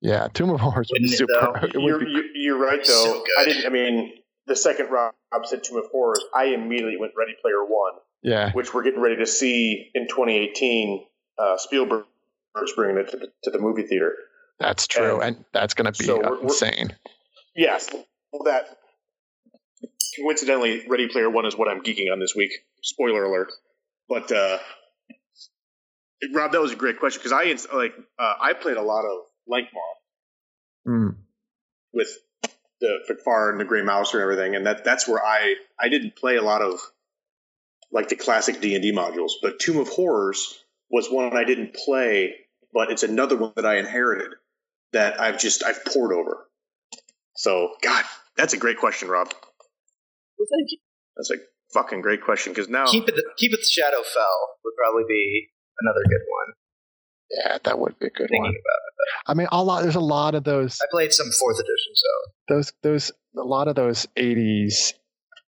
[0.00, 1.68] Yeah, Tomb of Horrors would be super.
[1.72, 3.04] You're, be, you're, right, though.
[3.04, 3.66] So I didn't.
[3.66, 4.12] I mean,
[4.46, 7.94] the second Rob said Tomb of Horrors, I immediately went Ready Player One.
[8.22, 11.04] Yeah, which we're getting ready to see in 2018.
[11.38, 12.04] Uh, Spielberg
[12.62, 14.14] is bringing it to the, to the movie theater.
[14.60, 16.88] That's true, and, and that's going to be so we're, insane.
[16.90, 17.88] We're, yes,
[18.44, 18.76] that
[20.20, 22.52] coincidentally, Ready Player One is what I'm geeking on this week.
[22.82, 23.52] Spoiler alert.
[24.08, 24.58] But uh,
[26.32, 29.18] Rob, that was a great question because I like uh, I played a lot of
[29.50, 31.16] Lankhmar mm.
[31.92, 32.08] with
[32.80, 36.16] the Fafhrd and the Gray Mouse and everything, and that that's where I I didn't
[36.16, 36.80] play a lot of
[37.92, 40.58] like the classic D and D modules, but Tomb of Horrors
[40.90, 42.34] was one I didn't play,
[42.72, 44.34] but it's another one that I inherited
[44.92, 46.46] that I've just I've poured over.
[47.36, 48.04] So, God,
[48.36, 49.32] that's a great question, Rob.
[50.38, 50.78] Well, thank you.
[51.16, 51.36] That's a
[51.72, 55.48] fucking great question because now keep it keep it Shadowfell would probably be
[55.80, 56.54] another good one.
[57.30, 58.50] Yeah, that would be a good Thinking one.
[58.50, 58.94] About it,
[59.26, 59.82] I mean, a lot.
[59.82, 60.78] There's a lot of those.
[60.82, 64.92] I played some fourth edition, so those those a lot of those '80s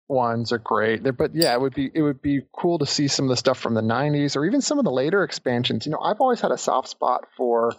[0.08, 1.04] ones are great.
[1.04, 3.38] They're, but yeah, it would be it would be cool to see some of the
[3.38, 5.86] stuff from the '90s or even some of the later expansions.
[5.86, 7.74] You know, I've always had a soft spot for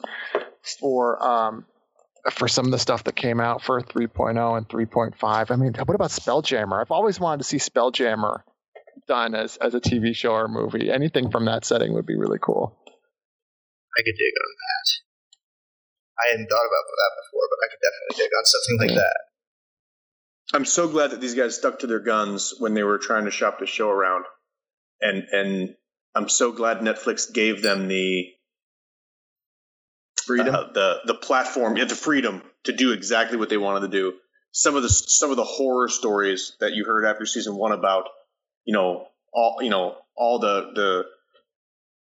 [0.80, 1.66] for um,
[2.30, 5.50] for some of the stuff that came out for 3.0 and 3.5.
[5.50, 6.80] I mean, what about Spelljammer?
[6.80, 8.42] I've always wanted to see Spelljammer
[9.08, 10.90] done as as a TV show or movie.
[10.90, 12.78] Anything from that setting would be really cool.
[12.86, 14.88] I could dig on that.
[16.22, 19.20] I hadn't thought about that before, but I could definitely dig on something like that.
[20.54, 23.30] I'm so glad that these guys stuck to their guns when they were trying to
[23.30, 24.24] shop the show around,
[25.00, 25.74] and and
[26.14, 28.26] I'm so glad Netflix gave them the
[30.24, 30.54] Freedom.
[30.54, 34.14] uh, the the platform, yeah, the freedom to do exactly what they wanted to do.
[34.52, 38.08] Some of the some of the horror stories that you heard after season one about,
[38.64, 41.04] you know, all you know, all the the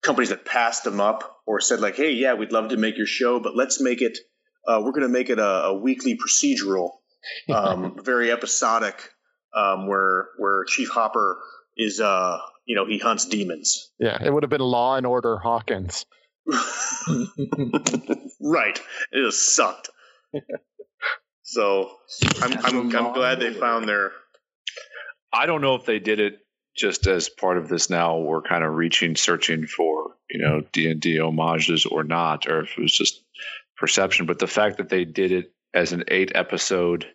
[0.02, 3.06] companies that passed them up or said like, hey, yeah, we'd love to make your
[3.06, 4.18] show, but let's make it.
[4.66, 6.90] Uh, we're going to make it a, a weekly procedural,
[7.54, 9.11] um, very episodic,
[9.54, 11.38] um, where where Chief Hopper
[11.76, 13.90] is, uh, you know, he hunts demons.
[13.98, 16.04] Yeah, it would have been Law and Order Hawkins.
[18.40, 18.80] Right.
[19.12, 19.90] It just sucked.
[21.42, 21.90] so
[22.40, 24.12] I'm I'm, I'm glad they found their
[25.32, 26.38] I don't know if they did it
[26.76, 28.18] just as part of this now.
[28.18, 32.61] We're kind of reaching, searching for you know D and D homages or not, or
[32.62, 33.22] if it was just
[33.76, 34.26] perception.
[34.26, 37.07] But the fact that they did it as an eight episode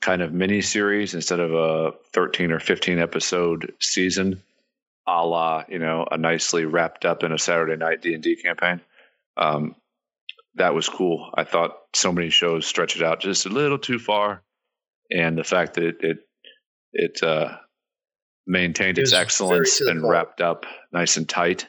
[0.00, 4.42] kind of mini series instead of a 13 or 15 episode season
[5.06, 8.80] a la you know a nicely wrapped up in a saturday night d&d campaign.
[9.36, 9.76] Um,
[10.56, 11.30] that was cool.
[11.34, 14.42] I thought so many shows stretch it out just a little too far
[15.10, 16.18] and the fact that it it,
[16.92, 17.56] it uh,
[18.46, 21.68] maintained It its excellence and wrapped up nice and tight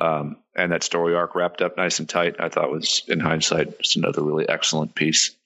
[0.00, 3.78] um, and that story arc wrapped up nice and tight i thought was in hindsight
[3.78, 5.36] just another really excellent piece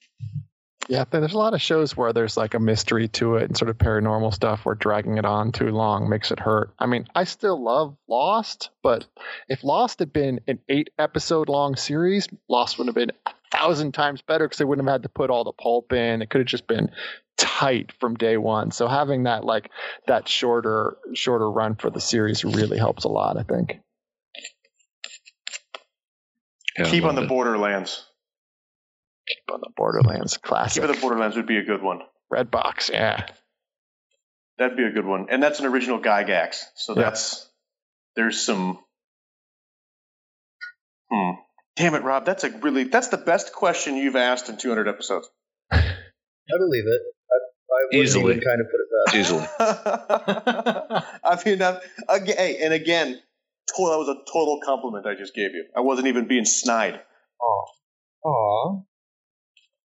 [0.89, 3.69] Yeah, there's a lot of shows where there's like a mystery to it and sort
[3.69, 6.73] of paranormal stuff where dragging it on too long makes it hurt.
[6.77, 9.05] I mean, I still love Lost, but
[9.47, 13.93] if Lost had been an eight episode long series, Lost would have been a thousand
[13.93, 16.21] times better because they wouldn't have had to put all the pulp in.
[16.21, 16.91] It could have just been
[17.37, 18.71] tight from day one.
[18.71, 19.69] So having that like
[20.07, 23.79] that shorter shorter run for the series really helps a lot, I think.
[26.77, 27.29] Yeah, Keep on the it.
[27.29, 28.05] Borderlands.
[29.27, 30.81] Keep on the Borderlands classic.
[30.83, 31.99] Keep on the Borderlands would be a good one.
[32.29, 33.27] Red box, yeah.
[34.57, 36.57] That'd be a good one, and that's an original Gygax.
[36.75, 37.03] So Yeah.
[37.03, 37.49] that's
[38.15, 38.79] there's some.
[41.11, 41.31] Hmm.
[41.75, 42.25] Damn it, Rob.
[42.25, 45.29] That's a really that's the best question you've asked in 200 episodes.
[45.71, 45.81] I
[46.57, 47.01] believe it.
[47.31, 48.33] I, I wouldn't Easily.
[48.35, 49.15] even kind of put it past.
[49.15, 49.47] easily
[51.23, 53.19] I mean, that, again, hey, and again,
[53.75, 55.65] total, that was a total compliment I just gave you.
[55.75, 56.99] I wasn't even being snide.
[57.41, 57.65] Oh.
[58.25, 58.81] Aw.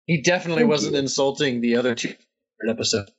[0.08, 1.00] He definitely Thank wasn't you.
[1.00, 2.16] insulting the other two
[2.68, 3.12] episodes.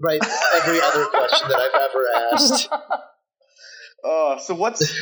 [0.00, 0.20] Right.
[0.56, 2.68] Every other question that I've ever asked.
[4.04, 4.96] Uh, so what's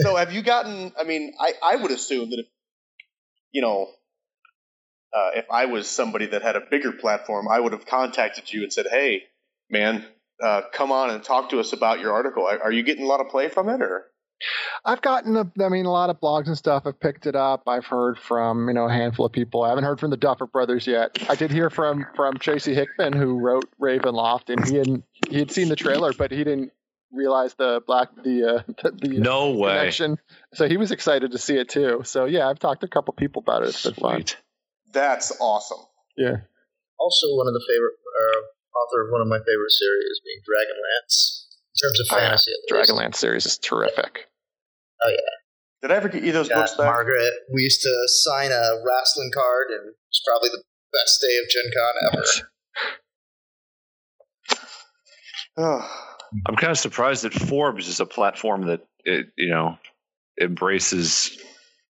[0.00, 0.90] so have you gotten?
[0.98, 2.46] I mean, I I would assume that if
[3.52, 3.88] you know.
[5.12, 8.62] Uh, if I was somebody that had a bigger platform, I would have contacted you
[8.62, 9.24] and said, "Hey,
[9.68, 10.04] man,
[10.42, 12.46] uh, come on and talk to us about your article.
[12.46, 14.06] Are, are you getting a lot of play from it, or
[14.84, 16.82] I've gotten, a, I mean, a lot of blogs and stuff.
[16.86, 17.62] I've picked it up.
[17.66, 19.62] I've heard from, you know, a handful of people.
[19.62, 21.18] I haven't heard from the Duffer Brothers yet.
[21.28, 25.50] I did hear from from Tracy Hickman, who wrote Ravenloft, and he hadn't he had
[25.50, 26.72] seen the trailer, but he didn't
[27.12, 30.18] realize the black the uh, the, the no way connection.
[30.54, 32.02] So he was excited to see it too.
[32.04, 33.70] So yeah, I've talked to a couple people about it.
[33.70, 34.24] It's been fun.
[34.92, 35.84] That's awesome?"
[36.16, 36.36] Yeah.
[36.98, 38.40] Also, one of the favorite uh,
[38.78, 41.45] author of one of my favorite series being Dragonlance.
[41.76, 42.28] In terms of Oh, yeah.
[42.28, 42.74] fantasy, at.
[42.74, 44.26] Dragonlance series is terrific.
[45.04, 45.16] Oh yeah.
[45.82, 46.86] Did I ever get you those Yeah, books back?
[46.86, 47.32] Margaret.
[47.52, 50.62] We used to sign a wrestling card, and it's probably the
[50.92, 52.48] best day of Gen Con ever.
[55.58, 55.90] Oh,
[56.46, 59.78] I'm kind of surprised that Forbes is a platform that it, you know
[60.38, 61.42] embraces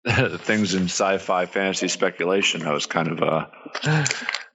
[0.08, 2.60] things in sci-fi fantasy speculation.
[2.60, 3.46] That was kind of uh,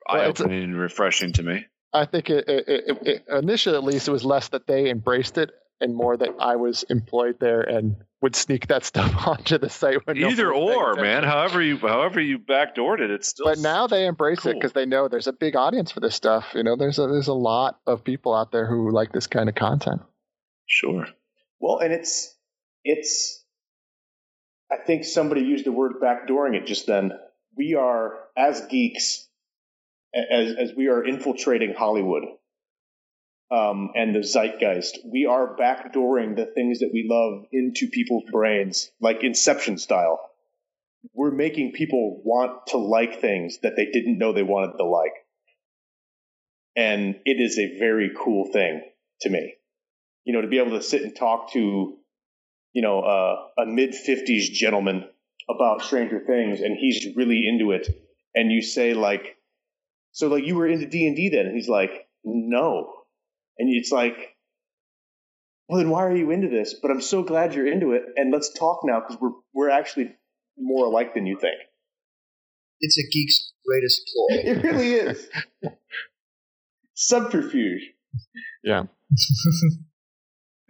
[0.07, 1.65] eye-opening and refreshing to me.
[1.93, 5.37] I think it, it, it, it, initially, at least, it was less that they embraced
[5.37, 9.69] it and more that I was employed there and would sneak that stuff onto the
[9.69, 10.05] site.
[10.05, 11.23] When Either was or, man.
[11.23, 13.47] However you however you backdoored it, it's still.
[13.47, 16.45] But now they embrace it because they know there's a big audience for this stuff.
[16.53, 19.49] You know, there's a there's a lot of people out there who like this kind
[19.49, 20.01] of content.
[20.67, 21.07] sure.
[21.59, 22.37] well, and it's
[22.83, 23.39] it's.
[24.71, 27.11] I think somebody used the word backdooring it just then.
[27.57, 29.30] We are as geeks, a-
[30.13, 32.23] as as we are infiltrating Hollywood,
[33.51, 34.99] um, and the zeitgeist.
[35.05, 40.19] We are backdooring the things that we love into people's brains, like Inception style.
[41.13, 45.13] We're making people want to like things that they didn't know they wanted to like.
[46.75, 48.81] and it is a very cool thing
[49.21, 49.55] to me.
[50.25, 51.97] You know, to be able to sit and talk to,
[52.73, 55.05] you know, uh, a mid fifties gentleman
[55.49, 57.87] about Stranger Things, and he's really into it,
[58.35, 59.37] and you say like,
[60.11, 61.91] so like you were into D and D then, and he's like,
[62.23, 62.93] no,
[63.57, 64.15] and it's like,
[65.67, 66.75] well then why are you into this?
[66.81, 70.15] But I'm so glad you're into it, and let's talk now because we're we're actually
[70.57, 71.55] more alike than you think.
[72.79, 74.37] It's a geek's greatest ploy.
[74.51, 75.27] It really is.
[76.95, 77.81] Subterfuge.
[78.63, 78.83] Yeah.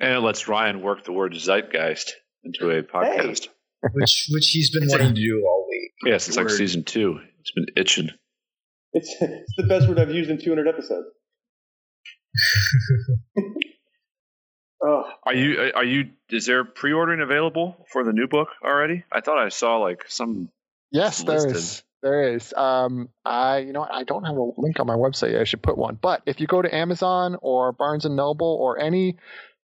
[0.01, 2.13] And it lets Ryan work the word zeitgeist
[2.43, 3.49] into a podcast.
[3.93, 5.91] which which he's been wanting to do all week.
[6.03, 7.19] Yes, it's like season two.
[7.39, 8.09] It's been itching.
[8.93, 11.07] It's, it's the best word I've used in 200 episodes.
[14.83, 15.71] oh, Are you?
[15.75, 16.11] Are you?
[16.29, 19.03] Is there pre-ordering available for the new book already?
[19.11, 20.49] I thought I saw like some.
[20.91, 21.55] Yes, It's there listed.
[21.55, 21.83] is.
[22.03, 22.53] There is.
[22.53, 25.39] Um, I, you know, I don't have a link on my website.
[25.39, 25.99] I should put one.
[26.01, 29.17] But if you go to Amazon or Barnes and Noble or any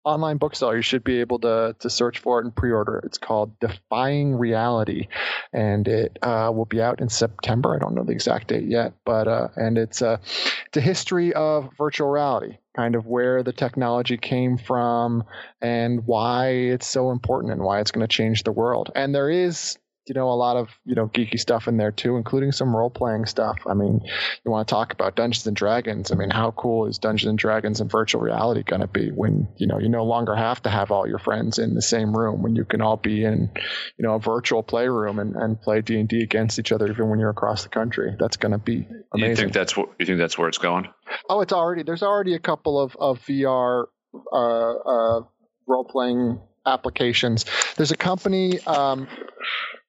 [0.05, 3.05] online bookseller, you should be able to to search for it and pre-order it.
[3.05, 5.09] It's called Defying Reality,
[5.53, 7.74] and it uh, will be out in September.
[7.74, 10.20] I don't know the exact date yet, but uh, and it's a
[10.66, 15.24] it's a history of virtual reality, kind of where the technology came from
[15.61, 18.90] and why it's so important and why it's going to change the world.
[18.94, 19.78] And there is
[20.11, 22.90] you know a lot of you know geeky stuff in there too including some role
[22.90, 24.00] playing stuff i mean
[24.44, 27.38] you want to talk about dungeons and dragons i mean how cool is dungeons and
[27.38, 30.68] dragons and virtual reality going to be when you know you no longer have to
[30.68, 33.48] have all your friends in the same room when you can all be in
[33.96, 37.30] you know a virtual playroom and, and play d&d against each other even when you're
[37.30, 39.90] across the country that's going to be amazing You think that's what?
[40.00, 40.88] You think that's where it's going?
[41.28, 45.20] Oh, it's already there's already a couple of of VR uh, uh,
[45.68, 47.46] role playing applications.
[47.76, 48.61] There's a company.
[48.61, 49.06] Um,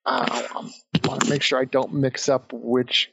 [0.06, 0.47] I
[1.04, 3.12] want to make sure I don't mix up which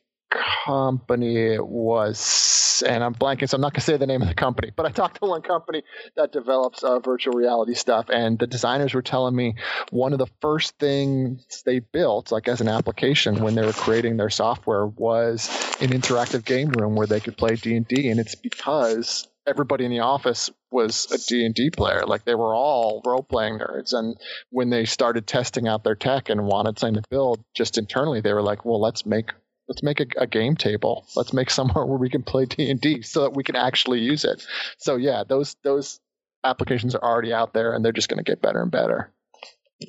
[0.64, 4.28] company it was, and I'm blanking, so I'm not going to say the name of
[4.28, 4.70] the company.
[4.74, 5.82] But I talked to one company
[6.16, 9.55] that develops uh, virtual reality stuff, and the designers were telling me
[9.91, 14.16] one of the first things they built, like as an application when they were creating
[14.16, 15.49] their software, was
[15.80, 19.84] an interactive game room where they could play D and D, and it's because everybody
[19.84, 22.05] in the office was a D&D player.
[22.07, 23.92] Like they were all role-playing nerds.
[23.92, 24.16] And
[24.51, 28.32] when they started testing out their tech and wanted something to build just internally, they
[28.32, 29.32] were like, well, let's make
[29.68, 31.07] let's make a, a game table.
[31.16, 34.46] Let's make somewhere where we can play D&D so that we can actually use it.
[34.78, 36.01] So yeah, those those
[36.44, 39.12] applications are already out there and they're just going to get better and better.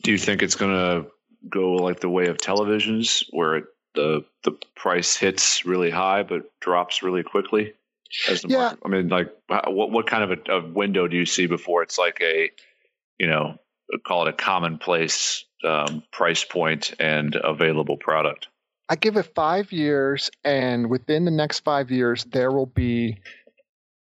[0.03, 1.09] Do you think it's going to
[1.49, 3.63] go like the way of televisions, where it,
[3.95, 7.73] the the price hits really high but drops really quickly?
[8.27, 8.57] As the Yeah.
[8.57, 11.83] market, I mean, like, what what kind of a, a window do you see before
[11.83, 12.51] it's like a,
[13.19, 13.57] you know,
[14.05, 18.47] call it a commonplace um, price point and available product?
[18.91, 23.19] I give it five years, and within the next five years, there will be.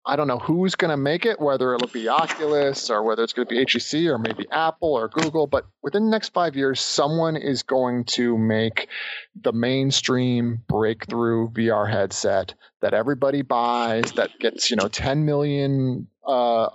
[0.06, 3.32] I don't know who's going to make it, whether it'll be Oculus or whether it's
[3.32, 5.46] going to be HTC or maybe Apple or Google.
[5.46, 8.88] But within the next five years, someone is going to make
[9.34, 16.68] the mainstream breakthrough VR headset that everybody buys, that gets you know 10 million uh,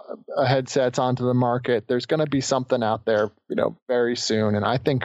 [0.46, 1.88] headsets onto the market.
[1.88, 4.56] There's going to be something out there, you know, very soon.
[4.56, 5.04] And I think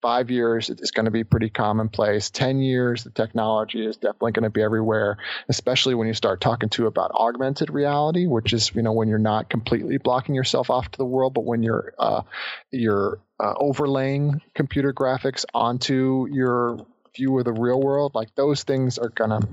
[0.00, 2.30] five years is going to be pretty commonplace.
[2.30, 5.18] Ten years, the technology is definitely going to be everywhere.
[5.48, 9.18] Especially when you start talking to about augmented reality, which is you know when you're
[9.18, 12.22] not completely blocking yourself off to the world, but when you're uh,
[12.70, 16.86] you're uh, overlaying computer graphics onto your
[17.16, 18.14] view of the real world.
[18.14, 19.48] Like those things are going to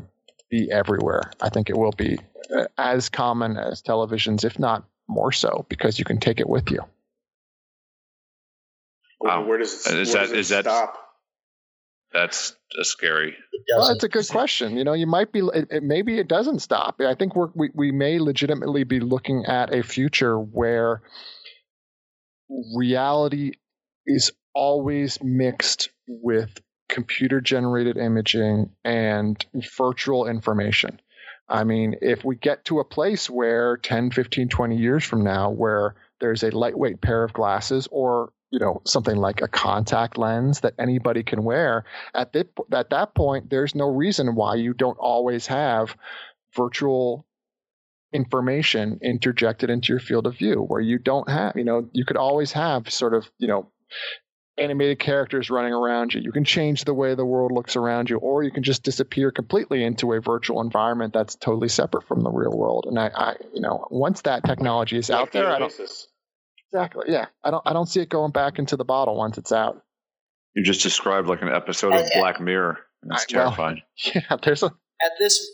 [0.49, 1.31] be everywhere.
[1.41, 2.19] I think it will be
[2.55, 6.71] uh, as common as televisions, if not more so, because you can take it with
[6.71, 6.81] you.
[9.19, 9.45] Wow.
[9.45, 11.03] Where does it, Is where that- does it is that- stop?
[12.13, 13.31] That's a scary.
[13.51, 14.77] It Well, that's a good question.
[14.77, 15.39] You know, you might be.
[15.53, 17.01] It, it, maybe it doesn't stop.
[17.01, 21.01] I think we're, we we may legitimately be looking at a future where
[22.77, 23.51] reality
[24.05, 26.49] is always mixed with
[26.89, 29.45] computer generated imaging and
[29.77, 30.99] virtual information.
[31.49, 35.49] I mean, if we get to a place where 10, 15, 20 years from now,
[35.49, 40.61] where there's a lightweight pair of glasses or you know something like a contact lens
[40.61, 41.83] that anybody can wear
[42.13, 45.95] at that at that point there's no reason why you don't always have
[46.55, 47.25] virtual
[48.13, 52.15] information interjected into your field of view where you don't have you know you could
[52.15, 53.69] always have sort of you know
[54.57, 56.21] animated characters running around you.
[56.21, 59.31] You can change the way the world looks around you or you can just disappear
[59.31, 62.85] completely into a virtual environment that's totally separate from the real world.
[62.87, 65.73] And i, I you know once that technology is out Like the there i don't
[66.71, 67.25] exactly yeah.
[67.43, 69.81] I don't i don't see it going back into the bottle once it's out.
[70.55, 72.79] You just described like an episode oh, of I- I- Black Mirror.
[73.03, 73.81] That's I- well, terrifying.
[74.15, 75.47] yeah there's a at this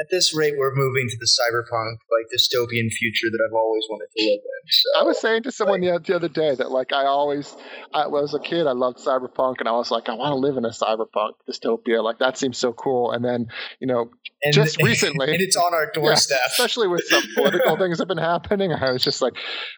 [0.00, 4.06] at this rate, we're moving to the cyberpunk, like dystopian future that I've always wanted
[4.16, 4.70] to live in.
[4.70, 7.56] So, I was saying to someone the, the other day that like I always,
[7.92, 10.32] I, when I was a kid, I loved cyberpunk, and I was like, I want
[10.32, 12.02] to live in a cyberpunk dystopia.
[12.02, 13.10] Like that seems so cool.
[13.10, 13.48] And then
[13.80, 14.10] you know,
[14.42, 16.38] and, just recently, and it's on our doorstep.
[16.40, 19.34] Yeah, especially with some political things that have been happening, I was just like,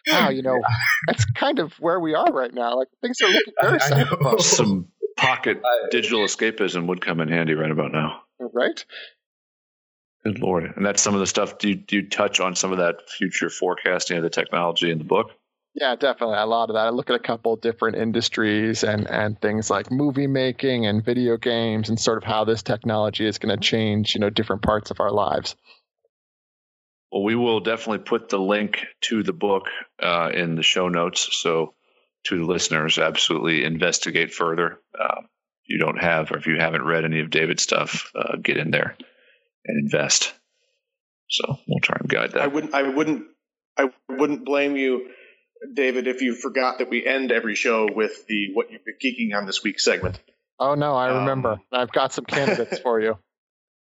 [0.07, 0.59] wow, you know,
[1.07, 2.77] that's kind of where we are right now.
[2.77, 4.41] Like things are looking very cyberpunk.
[4.41, 8.21] Some pocket digital escapism would come in handy right about now.
[8.39, 8.85] Right.
[10.23, 10.71] Good lord!
[10.75, 11.57] And that's some of the stuff.
[11.57, 14.99] Do you, do you touch on some of that future forecasting of the technology in
[14.99, 15.31] the book?
[15.73, 16.37] Yeah, definitely.
[16.37, 16.87] A lot of that.
[16.87, 21.37] I look at a couple different industries and, and things like movie making and video
[21.37, 24.91] games and sort of how this technology is going to change, you know, different parts
[24.91, 25.55] of our lives.
[27.11, 29.67] Well, we will definitely put the link to the book
[30.01, 31.29] uh, in the show notes.
[31.31, 31.73] So
[32.25, 34.79] to the listeners, absolutely investigate further.
[34.99, 38.35] Uh, if you don't have, or if you haven't read any of David's stuff, uh,
[38.43, 38.97] get in there
[39.65, 40.33] and invest.
[41.29, 42.41] So we'll try and guide that.
[42.41, 42.73] I wouldn't.
[42.73, 43.25] I wouldn't.
[43.77, 45.09] I wouldn't blame you,
[45.73, 49.35] David, if you forgot that we end every show with the "What You've Been Geeking
[49.37, 50.19] on This Week" segment.
[50.59, 51.53] Oh no, I remember.
[51.53, 53.17] Um, I've got some candidates for you.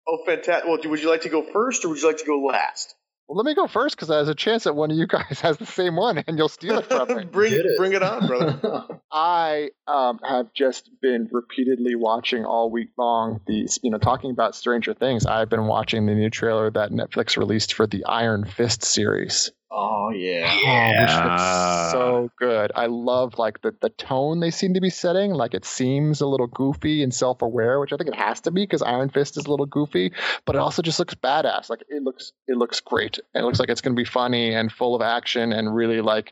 [0.09, 0.63] Oh, fantastic!
[0.65, 2.95] Well, would you like to go first, or would you like to go last?
[3.27, 5.57] Well, let me go first because there's a chance that one of you guys has
[5.57, 7.25] the same one and you'll steal it from me.
[7.31, 7.65] bring, it.
[7.77, 9.01] bring it on, brother.
[9.11, 14.55] I um, have just been repeatedly watching all week long these, you know, talking about
[14.55, 15.25] Stranger Things.
[15.25, 19.51] I've been watching the new trailer that Netflix released for the Iron Fist series.
[19.69, 21.01] Oh yeah, yeah.
[21.01, 22.71] which looks so good.
[22.73, 25.31] I love like the the tone they seem to be setting.
[25.31, 28.51] Like it seems a little goofy and self aware, which I think it has to
[28.51, 30.13] be because Iron Fist is a little goofy,
[30.45, 31.69] but it also just looks badass.
[31.69, 34.53] Like it looks it looks great, and it looks like it's going to be funny
[34.53, 36.31] and full of action and really like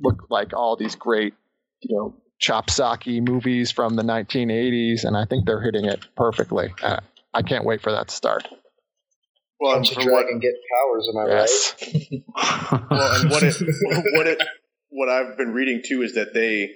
[0.00, 1.34] look like all these great
[1.82, 6.72] you know chopsocky movies from the 1980s, and I think they're hitting it perfectly.
[6.82, 7.00] Uh,
[7.32, 8.48] I can't wait for that to start.
[9.60, 11.08] Well, Punch a dragon, what, get powers.
[11.12, 11.74] Am I yes.
[11.82, 12.82] right?
[12.90, 13.56] well, and what it,
[14.14, 14.42] what it,
[14.88, 16.70] what I've been reading too is that they,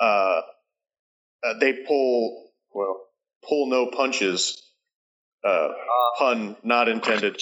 [0.00, 0.40] uh,
[1.42, 3.00] uh, they pull well,
[3.48, 4.58] pull no punches.
[5.44, 5.72] Uh, uh,
[6.18, 7.40] pun not intended.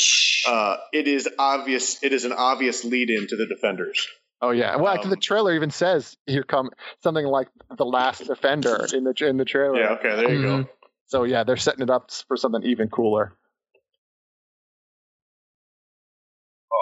[0.48, 2.02] Uh, it is obvious.
[2.02, 4.08] It is an obvious lead in to the defenders.
[4.40, 4.76] Oh yeah.
[4.76, 6.70] Well, um, the trailer even says here come
[7.02, 9.78] something like the last defender in the in the trailer.
[9.78, 9.88] Yeah.
[9.98, 10.16] Okay.
[10.16, 10.62] There you mm-hmm.
[10.62, 10.68] go.
[11.08, 13.36] So yeah, they're setting it up for something even cooler.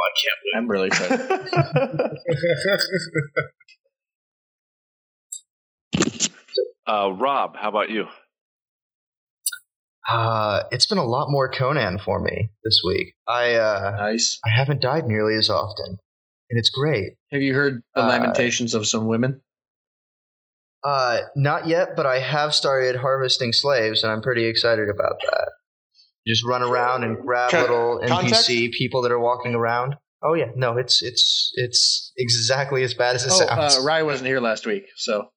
[0.08, 0.56] I can't wait.
[0.56, 1.20] I'm really excited.
[6.86, 8.06] uh, Rob, how about you?
[10.08, 13.14] Uh, it's been a lot more Conan for me this week.
[13.26, 14.38] I uh, nice.
[14.44, 15.98] I haven't died nearly as often,
[16.50, 17.12] and it's great.
[17.30, 19.42] Have you heard the uh, lamentations of some women?
[20.82, 25.50] Uh, not yet, but I have started harvesting slaves, and I'm pretty excited about that.
[26.28, 28.48] Just run around and grab little NPC context?
[28.78, 29.96] people that are walking around.
[30.22, 33.78] Oh yeah, no, it's it's it's exactly as bad as it oh, sounds.
[33.78, 35.28] Uh, Ry wasn't here last week, so.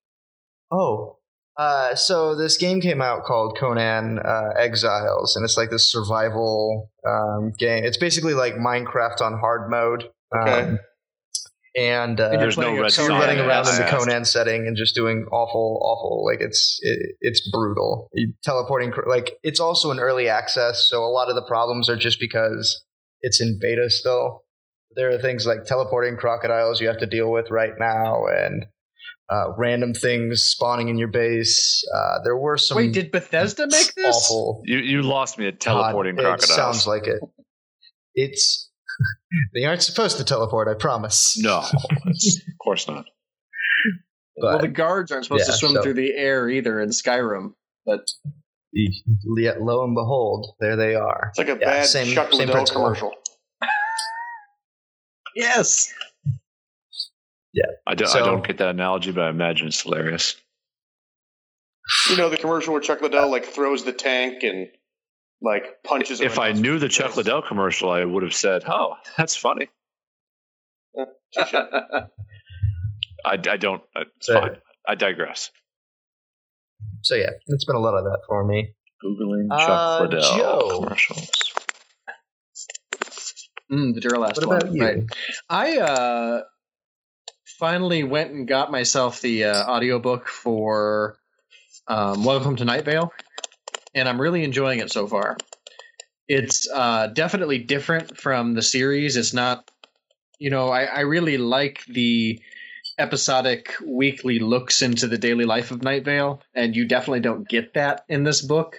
[0.72, 1.18] Oh,
[1.58, 6.90] uh, so this game came out called Conan uh, Exiles, and it's like this survival
[7.08, 7.84] um, game.
[7.84, 10.06] It's basically like Minecraft on hard mode.
[10.36, 10.62] Okay.
[10.62, 10.80] Um,
[11.76, 14.94] and, uh, and there's no red so running around in the Conan setting and just
[14.94, 16.26] doing awful, awful.
[16.26, 18.10] Like it's it, it's brutal.
[18.14, 21.96] You teleporting like it's also an early access, so a lot of the problems are
[21.96, 22.84] just because
[23.22, 24.44] it's in beta still.
[24.96, 28.66] There are things like teleporting crocodiles you have to deal with right now, and
[29.30, 31.84] uh, random things spawning in your base.
[31.96, 32.76] Uh, there were some.
[32.76, 34.14] Wait, did Bethesda make this?
[34.14, 34.62] Awful.
[34.66, 36.50] You you lost me at teleporting God, crocodiles.
[36.50, 37.22] It sounds like it.
[38.14, 38.70] It's
[39.54, 40.68] they aren't supposed to teleport.
[40.68, 41.38] I promise.
[41.42, 42.16] No, of
[42.64, 43.06] course not.
[44.38, 46.90] But, well, the guards aren't supposed yeah, to swim so, through the air either in
[46.90, 47.54] Skyrim.
[47.86, 48.08] But
[49.38, 51.28] yet, lo and behold, there they are.
[51.30, 53.12] It's like a yeah, bad same, Chuck same Liddell commercial.
[55.36, 55.94] yes.
[57.54, 57.66] Yeah.
[57.86, 60.36] I, do, so, I don't get that analogy, but I imagine it's hilarious.
[62.10, 64.68] You know the commercial where Chuck Liddell like throws the tank and
[65.42, 66.22] like punches.
[66.22, 69.70] If I knew the Chuck Liddell commercial, I would have said, "Oh, that's funny."
[71.38, 72.08] I,
[73.26, 73.82] I don't.
[73.96, 74.58] It's so, fine.
[74.88, 75.52] I digress.
[77.02, 78.74] So yeah, it's been a lot of that for me.
[79.04, 80.80] Googling Chuck uh, Liddell Joe.
[80.82, 81.54] commercials.
[83.72, 84.58] Mm, the Duralast what one.
[84.58, 84.84] About you?
[84.84, 85.04] Right.
[85.50, 86.42] I uh,
[87.58, 91.18] finally went and got myself the uh, audiobook for
[91.88, 93.12] um, Welcome to Night Vale
[93.94, 95.38] and I'm really enjoying it so far.
[96.28, 99.18] It's uh, definitely different from the series.
[99.18, 99.70] It's not,
[100.40, 102.40] you know, I, I really like the
[102.98, 107.74] episodic weekly looks into the daily life of Night Vale, and you definitely don't get
[107.74, 108.78] that in this book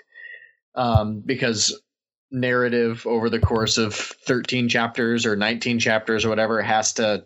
[0.75, 1.79] um, because
[2.31, 7.25] narrative over the course of 13 chapters or 19 chapters or whatever has to,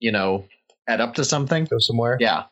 [0.00, 0.44] you know,
[0.88, 1.64] add up to something.
[1.64, 2.16] Go somewhere.
[2.20, 2.44] Yeah.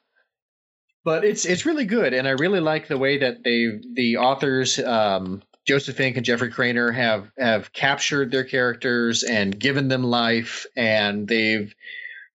[1.05, 4.78] But it's it's really good, and I really like the way that they the authors
[4.78, 10.66] um, Joseph Fink and Jeffrey Cranor have have captured their characters and given them life,
[10.76, 11.74] and they've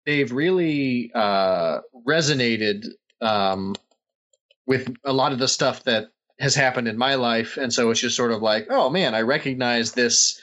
[0.05, 2.85] they've really uh, resonated
[3.21, 3.75] um,
[4.65, 7.99] with a lot of the stuff that has happened in my life, and so it's
[7.99, 10.39] just sort of like, oh man, I recognize this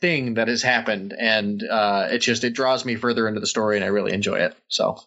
[0.00, 3.76] thing that has happened, and uh, it just it draws me further into the story,
[3.76, 4.56] and I really enjoy it.
[4.68, 4.98] So,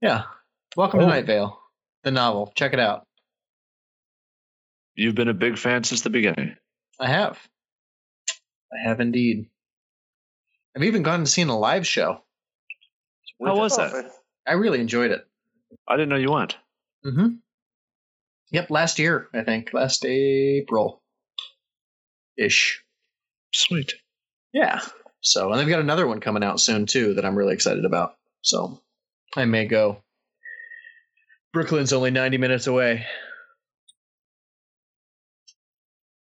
[0.00, 0.24] yeah,
[0.76, 1.02] welcome Oh.
[1.04, 1.58] to Night Vale,
[2.04, 2.52] the novel.
[2.54, 3.06] Check it out.
[4.94, 6.56] You've been a big fan since the beginning.
[6.98, 7.38] I have,
[8.72, 9.48] I have indeed.
[10.76, 12.22] I've even gone and seen a live show.
[13.44, 14.10] How was that?
[14.46, 15.26] I really enjoyed it.
[15.88, 16.56] I didn't know you went.
[17.04, 17.28] Mm-hmm.
[18.50, 21.00] Yep, last year I think, last April,
[22.36, 22.82] ish.
[23.52, 23.94] Sweet.
[24.52, 24.80] Yeah.
[25.22, 28.14] So, and they've got another one coming out soon too that I'm really excited about.
[28.42, 28.80] So,
[29.36, 30.02] I may go.
[31.52, 33.06] Brooklyn's only 90 minutes away.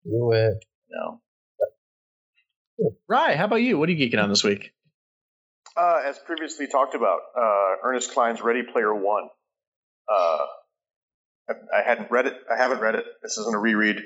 [0.03, 0.65] Do it.
[0.89, 1.21] No.
[3.07, 3.77] Ry, how about you?
[3.77, 4.71] What are you geeking on this week?
[5.77, 9.30] Uh, as previously talked about, uh, Ernest Cline's Ready Player One.
[10.11, 10.45] Uh,
[11.49, 12.36] I, I hadn't read it.
[12.51, 13.05] I haven't read it.
[13.21, 13.97] This isn't a reread.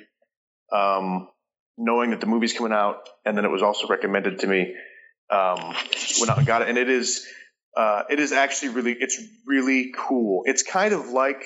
[0.71, 1.29] Um,
[1.77, 4.75] knowing that the movie's coming out, and then it was also recommended to me.
[5.29, 5.73] Um,
[6.19, 7.25] went out and got it, and it is.
[7.75, 8.93] Uh, it is actually really.
[8.93, 10.43] It's really cool.
[10.45, 11.43] It's kind of like.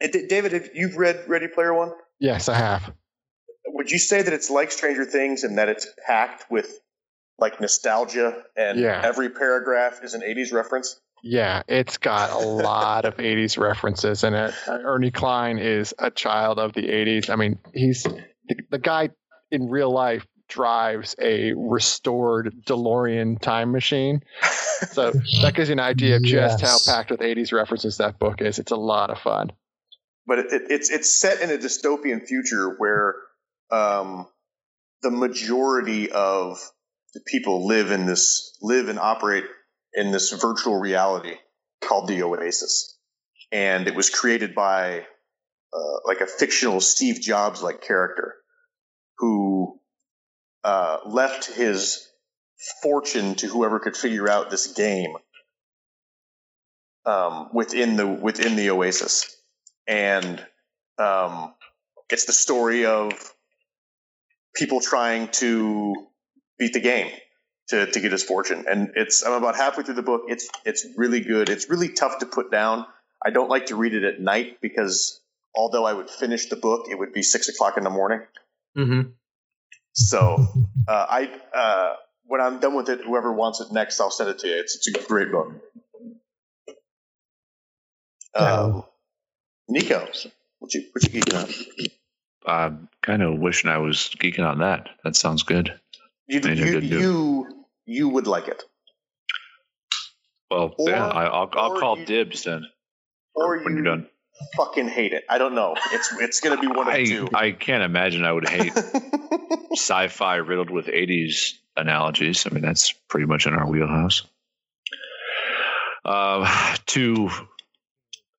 [0.00, 1.92] D- David, have you've read Ready Player One?
[2.18, 2.92] Yes, I have.
[3.68, 6.80] Would you say that it's like Stranger Things and that it's packed with
[7.38, 9.00] like nostalgia and Yeah.
[9.04, 11.00] every paragraph is an 80s reference?
[11.22, 14.54] Yeah, it's got a lot of 80s references in it.
[14.66, 17.28] Uh, Ernie Cline is a child of the 80s.
[17.30, 19.10] I mean, he's the, the guy
[19.50, 24.22] in real life drives a restored DeLorean time machine.
[24.92, 28.42] So that gives you an idea of just how packed with 80s references that book
[28.42, 28.58] is.
[28.58, 29.52] It's a lot of fun.
[30.26, 33.14] But it, it, it's it's set in a dystopian future where
[33.70, 34.26] um,
[35.02, 36.58] the majority of
[37.14, 39.44] the people live in this live and operate
[39.94, 41.36] in this virtual reality
[41.80, 42.98] called the Oasis,
[43.52, 45.06] and it was created by
[45.72, 48.34] uh, like a fictional Steve Jobs like character
[49.18, 49.80] who
[50.66, 52.08] uh, left his
[52.82, 55.14] fortune to whoever could figure out this game
[57.04, 59.36] um, within the within the Oasis,
[59.86, 60.44] and
[60.98, 61.54] um,
[62.10, 63.12] it's the story of
[64.56, 65.94] people trying to
[66.58, 67.12] beat the game
[67.68, 68.64] to, to get his fortune.
[68.68, 70.22] And it's I'm about halfway through the book.
[70.26, 71.48] It's it's really good.
[71.48, 72.86] It's really tough to put down.
[73.24, 75.20] I don't like to read it at night because
[75.54, 78.22] although I would finish the book, it would be six o'clock in the morning.
[78.76, 79.10] Mm-hmm.
[79.96, 80.46] So
[80.86, 81.94] uh, I uh,
[82.26, 84.58] when I'm done with it, whoever wants it next, I'll send it to you.
[84.60, 85.52] It's it's a great book.
[88.34, 88.84] Um,
[89.68, 90.06] Nico,
[90.58, 91.86] what you what you geeking on?
[92.46, 94.90] I'm kind of wishing I was geeking on that.
[95.02, 95.78] That sounds good.
[96.28, 96.40] You you,
[96.72, 98.62] good you you would like it,
[100.50, 102.66] Well, Or- yeah, I, I'll I'll call you- dibs then
[103.34, 104.08] or when you you're done.
[104.56, 105.24] Fucking hate it.
[105.28, 105.74] I don't know.
[105.92, 107.28] It's it's gonna be one of I two.
[107.34, 108.72] I can't imagine I would hate
[109.72, 112.46] sci-fi riddled with 80s analogies.
[112.46, 114.22] I mean, that's pretty much in our wheelhouse.
[116.04, 117.30] Uh, to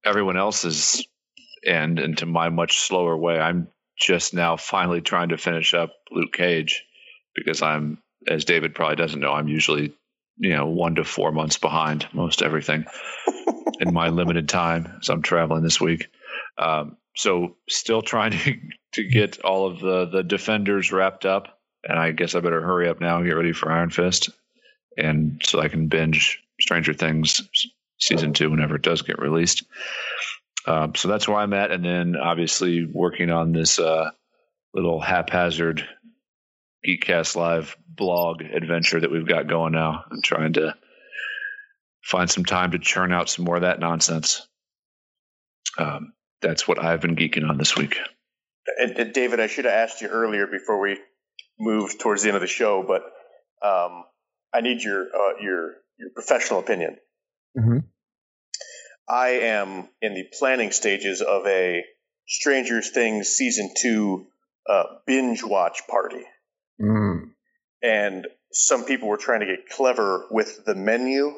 [0.05, 1.05] everyone else's
[1.65, 3.67] end and to my much slower way, I'm
[3.97, 6.85] just now finally trying to finish up Luke Cage
[7.35, 9.93] because I'm, as David probably doesn't know, I'm usually,
[10.37, 12.85] you know, one to four months behind most everything
[13.79, 16.07] in my limited time So I'm traveling this week.
[16.57, 18.55] Um, so still trying to
[18.93, 22.87] to get all of the the defenders wrapped up, and I guess I better hurry
[22.87, 24.29] up now and get ready for Iron Fist,
[24.97, 27.41] and so I can binge Stranger Things
[27.99, 29.63] season two whenever it does get released.
[30.67, 34.11] Um, so that's where I'm at, and then obviously working on this uh,
[34.73, 35.87] little haphazard
[36.85, 40.03] Geekcast Live blog adventure that we've got going now.
[40.11, 40.75] I'm trying to
[42.03, 44.47] find some time to churn out some more of that nonsense.
[45.77, 47.97] Um, that's what I've been geeking on this week.
[48.79, 50.97] and, and David, I should have asked you earlier before we
[51.59, 53.01] moved towards the end of the show, but
[53.67, 54.03] um,
[54.53, 56.97] I need your uh, your your professional opinion.
[57.57, 57.83] Mhm.
[59.09, 61.83] I am in the planning stages of a
[62.27, 64.27] Stranger Things season two
[64.69, 66.23] uh, binge watch party,
[66.81, 67.31] Mm.
[67.81, 71.33] and some people were trying to get clever with the menu,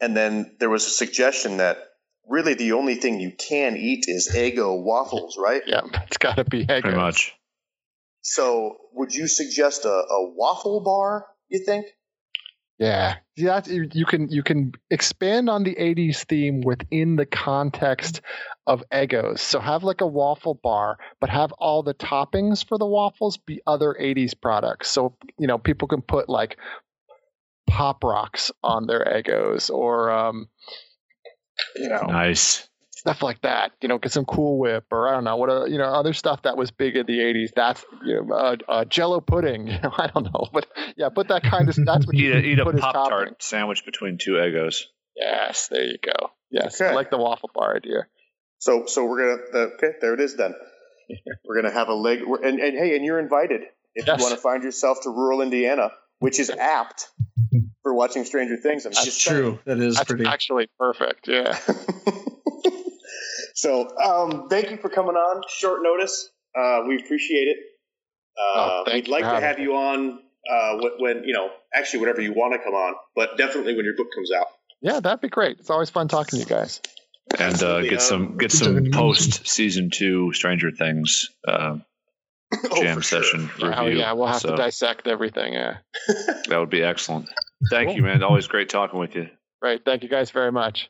[0.00, 1.78] and then there was a suggestion that
[2.28, 5.62] really the only thing you can eat is Eggo waffles, right?
[5.66, 6.96] Yeah, it's got to be Pretty Eggo.
[6.96, 7.34] much.
[8.20, 11.26] So, would you suggest a, a waffle bar?
[11.48, 11.86] You think?
[12.78, 13.60] Yeah, yeah.
[13.66, 18.20] You you can you can expand on the '80s theme within the context
[18.68, 19.40] of Eggos.
[19.40, 23.60] So have like a waffle bar, but have all the toppings for the waffles be
[23.66, 24.90] other '80s products.
[24.92, 26.56] So you know people can put like
[27.68, 30.48] pop rocks on their Eggos or um,
[31.74, 32.67] you know, Nice.
[32.98, 33.72] Stuff like that.
[33.80, 36.12] You know, get some Cool Whip, or I don't know what uh, you know other
[36.12, 37.50] stuff that was big in the '80s.
[37.54, 39.68] That's you know, uh, uh, Jello pudding.
[39.68, 40.66] You know, I don't know, but
[40.96, 41.76] yeah, put that kind of.
[41.76, 43.10] That's what Eat you a, can eat a put as Pop topping.
[43.10, 44.82] Tart sandwich between two Eggos.
[45.16, 46.30] Yes, there you go.
[46.50, 48.06] Yes, I like the waffle bar idea.
[48.58, 49.92] So, so we're gonna the, okay.
[50.00, 50.36] There it is.
[50.36, 50.54] Then
[51.44, 52.20] we're gonna have a leg.
[52.26, 53.62] we're- And, and hey, and you're invited
[53.94, 54.18] if Yes.
[54.18, 57.08] you want to find yourself to rural Indiana, which is apt
[57.82, 58.86] for watching Stranger Things.
[58.86, 59.40] I'm That's just saying.
[59.40, 59.58] true.
[59.66, 60.26] That is That's pretty.
[60.26, 61.28] actually perfect.
[61.28, 61.56] Yeah.
[63.58, 65.42] So, um, thank you for coming on.
[65.48, 66.30] Short notice.
[66.58, 67.56] Uh, we appreciate it.
[68.38, 69.64] Uh, Oh, we'd like to have me.
[69.64, 70.20] you on
[70.50, 73.84] uh, when, when you know, actually, whenever you want to come on, but definitely when
[73.84, 74.46] your book comes out.
[74.80, 75.58] Yeah, that'd be great.
[75.58, 76.80] It's always fun talking to you guys.
[77.38, 78.92] And uh, get some get some talking to you.
[78.92, 81.78] post season two Stranger Things uh,
[82.70, 83.22] Oh, jam for sure.
[83.22, 85.52] session Oh yeah, we'll have So to dissect everything.
[85.52, 85.78] Yeah.
[86.48, 87.28] that would be excellent.
[87.70, 87.96] Thank Cool.
[87.96, 88.22] you, man.
[88.22, 89.28] Always great talking with you.
[89.60, 89.80] Right.
[89.84, 90.88] Thank you guys very much.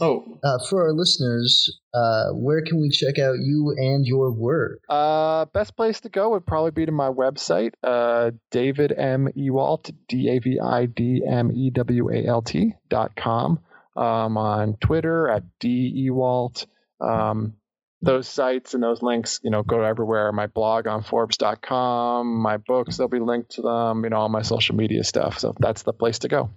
[0.00, 4.80] Oh, Uh, for our listeners, uh, where can we check out you and your work?
[4.88, 9.28] Uh, best place to go would probably be to my website, uh, David M.
[9.36, 13.60] Ewalt, D A V I D M E W A L T dot com.
[13.94, 16.64] Um, on Twitter at D Ewalt.
[17.00, 17.54] Um,
[18.00, 20.32] those sites and those links, you know, go everywhere.
[20.32, 24.42] My blog on Forbes.com, my books, they'll be linked to them, you know, all my
[24.42, 25.38] social media stuff.
[25.38, 26.50] So that's the place to go.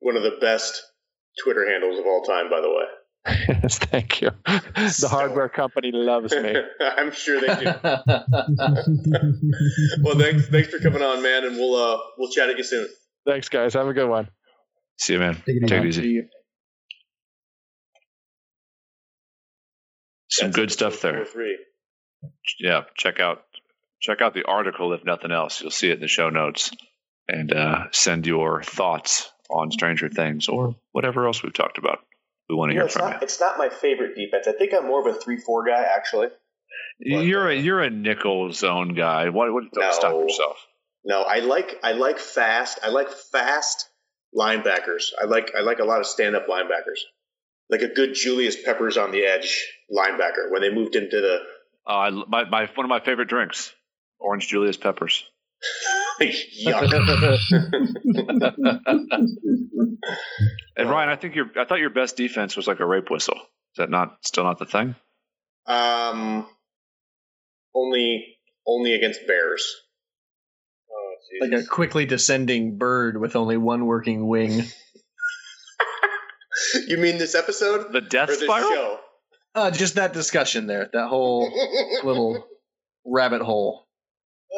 [0.00, 0.82] One of the best
[1.42, 2.84] Twitter handles of all time, by the way.
[3.48, 4.30] Yes, Thank you.
[4.46, 6.54] The hardware company loves me.
[6.80, 7.64] I'm sure they do.
[10.02, 12.88] well, thanks, thanks for coming on, man, and we'll uh, we'll chat at you soon.
[13.26, 13.74] Thanks, guys.
[13.74, 14.28] Have a good one.
[14.98, 15.34] See you, man.
[15.34, 16.02] Take it Take it easy.
[16.02, 16.28] easy.
[20.30, 21.24] Some That's good stuff there.
[21.24, 21.58] 403.
[22.60, 23.42] Yeah, check out
[24.00, 25.60] check out the article if nothing else.
[25.60, 26.70] You'll see it in the show notes,
[27.28, 32.00] and uh, send your thoughts on Stranger Things or whatever else we've talked about.
[32.48, 34.46] We want to You know, hear from not it's not my favorite defense.
[34.46, 36.28] I think I'm more of a three four guy actually.
[36.98, 37.20] you.
[37.20, 39.28] You're a you're a nickel zone guy.
[39.28, 39.52] What?
[39.52, 39.90] what No.
[39.92, 40.56] stop yourself.
[41.04, 42.78] No, I like I like fast.
[42.82, 43.88] I like fast
[44.36, 45.12] linebackers.
[45.20, 47.00] I like I like a lot of stand up linebackers.
[47.70, 51.38] Like a good Julius Peppers on the edge linebacker when they moved into the
[51.86, 53.74] Uh, my, my one of my favorite drinks,
[54.18, 55.24] orange Julius Peppers.
[56.20, 57.38] yuck.
[60.76, 63.34] And Ryan, I think your I thought your best defense was like a rape whistle.
[63.34, 64.94] Is that not still not the thing?
[65.66, 66.46] um,
[67.74, 68.36] only
[68.66, 69.74] only against bears.
[70.90, 71.14] Oh,
[71.46, 74.62] like a quickly descending bird with only one working wing.
[76.86, 78.70] you mean this episode The death or this spiral.
[78.70, 78.98] show?
[79.54, 81.50] Uh, just that discussion there, that whole
[82.04, 82.46] little
[83.04, 83.87] rabbit hole.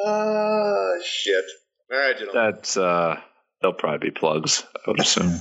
[0.07, 1.45] Ah, shit.
[1.93, 2.53] All right, gentlemen.
[2.53, 3.21] That's uh,
[3.61, 4.65] they'll probably be plugs.
[4.77, 5.33] I would assume.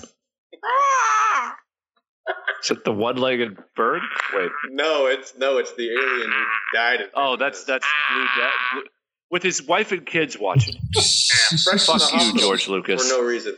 [2.63, 4.01] Is it the one-legged bird?
[4.33, 4.51] Wait.
[4.71, 7.01] No, it's no, it's the alien who died.
[7.01, 8.83] in- Oh, that's that's Blue Dad
[9.31, 10.75] with his wife and kids watching.
[10.93, 13.09] fresh from Fuck the you, George Lucas.
[13.09, 13.53] for no reason.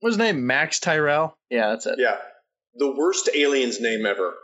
[0.00, 0.46] What was his name?
[0.46, 1.36] Max Tyrell?
[1.48, 1.94] Yeah, that's it.
[1.98, 2.16] Yeah,
[2.74, 4.34] the worst alien's name ever.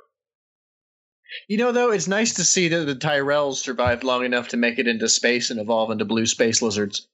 [1.49, 4.79] You know, though, it's nice to see that the Tyrells survived long enough to make
[4.79, 7.09] it into space and evolve into blue space lizards.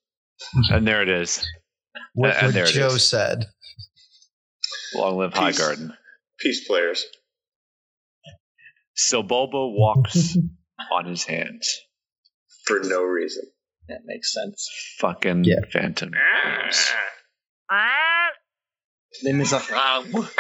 [0.70, 1.47] And there it is.
[2.14, 3.09] What, And what there Joe is.
[3.09, 3.47] said.
[4.94, 5.94] Long live Highgarden.
[6.39, 7.05] Peace players.
[8.97, 10.36] Sebulba walks
[10.93, 11.80] on his hands.
[12.66, 13.44] for no reason.
[13.89, 14.68] That makes sense.
[14.98, 15.56] Fucking Yeah.
[15.72, 16.12] Phantom.
[17.70, 18.28] Ah.
[19.22, 20.28] Then it's a um.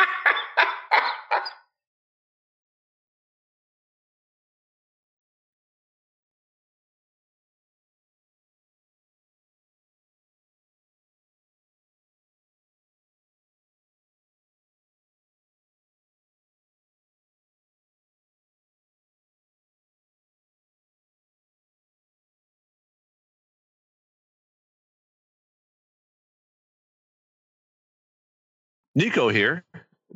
[28.94, 29.64] Nico here.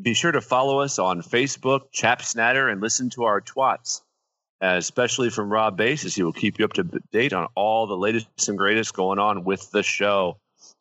[0.01, 4.03] Be sure to follow us on Facebook, Chap Snatter, and listen to our twats.
[4.61, 8.49] Especially from Rob Bases, he will keep you up to date on all the latest
[8.49, 10.39] and greatest going on with the show.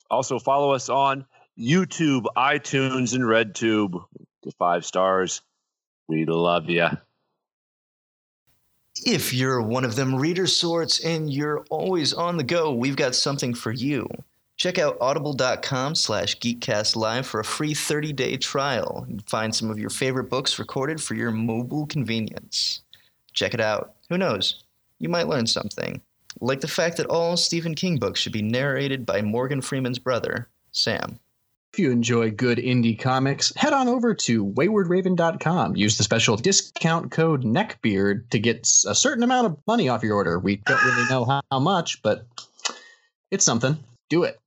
[0.10, 1.26] Also, follow us on
[1.60, 4.04] YouTube, iTunes, and RedTube.
[4.60, 5.42] Five stars.
[6.08, 6.88] We love you.
[9.06, 13.16] If you're one of them reader sorts and you're always on the go, we've got
[13.16, 14.08] something for you.
[14.58, 19.90] Check out audible.com slash geekcastlive for a free 30-day trial and find some of your
[19.90, 22.82] favorite books recorded for your mobile convenience.
[23.34, 23.96] Check it out.
[24.10, 24.64] Who knows?
[25.00, 26.02] You might learn something.
[26.40, 30.48] Like the fact that all Stephen King books should be narrated by Morgan Freeman's brother,
[30.72, 31.20] Sam.
[31.74, 35.76] If you enjoy good indie comics, head on over to waywardraven.com.
[35.76, 40.16] Use the special discount code NECKBEARD to get a certain amount of money off your
[40.16, 40.40] order.
[40.40, 42.26] We don't really know how, how much, but
[43.30, 43.78] it's something.
[44.10, 44.40] Do it.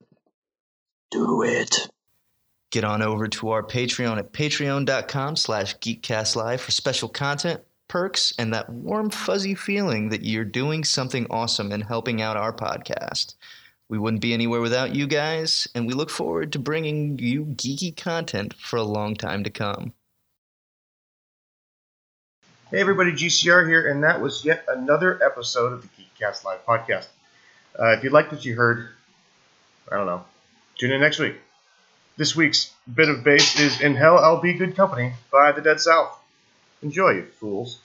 [1.11, 1.89] Do it.
[2.71, 8.53] Get on over to our Patreon at patreon.com slash geekcastlive for special content, perks, and
[8.53, 13.37] that warm, fuzzy feeling that you're doing something awesome and helping out our podcast.
[13.89, 17.97] We wouldn't be anywhere without you guys, and we look forward to bringing you geeky
[17.97, 19.95] content for a long time to come.
[22.71, 27.07] Hey everybody, GCR here, and that was yet another episode of the Geekcast Live podcast.
[27.79, 28.91] Uh, if you liked what you heard,
[29.91, 30.27] I don't know,
[30.79, 31.35] tune in next week.
[32.17, 35.81] This week's bit of bass is In Hell I'll Be Good Company by the Dead
[35.81, 36.17] South.
[36.83, 37.81] Enjoy, you fools.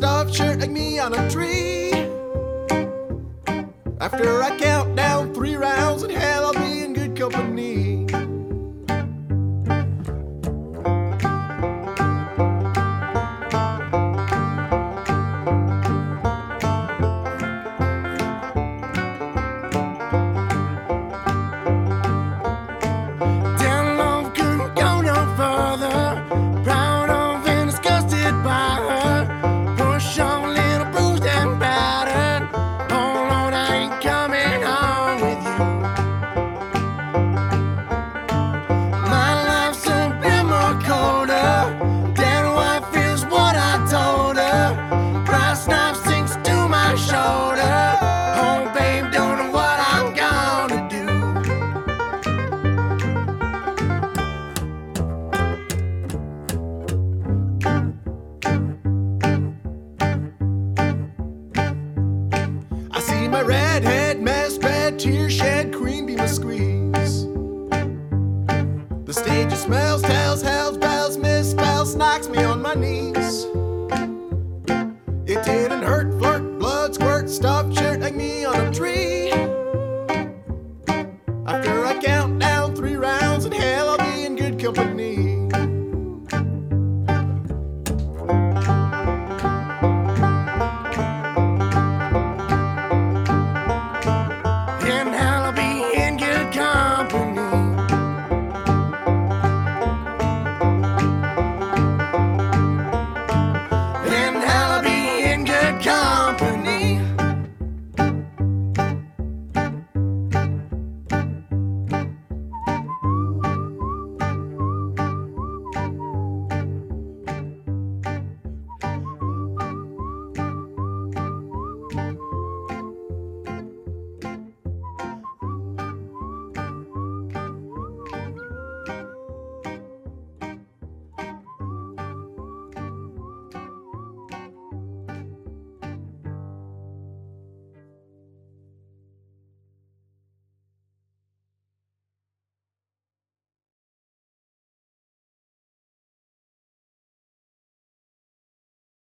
[0.00, 1.92] Squirt, shirt like me on a tree.
[4.00, 7.79] After I count down three rounds in hell, I'll be in good company.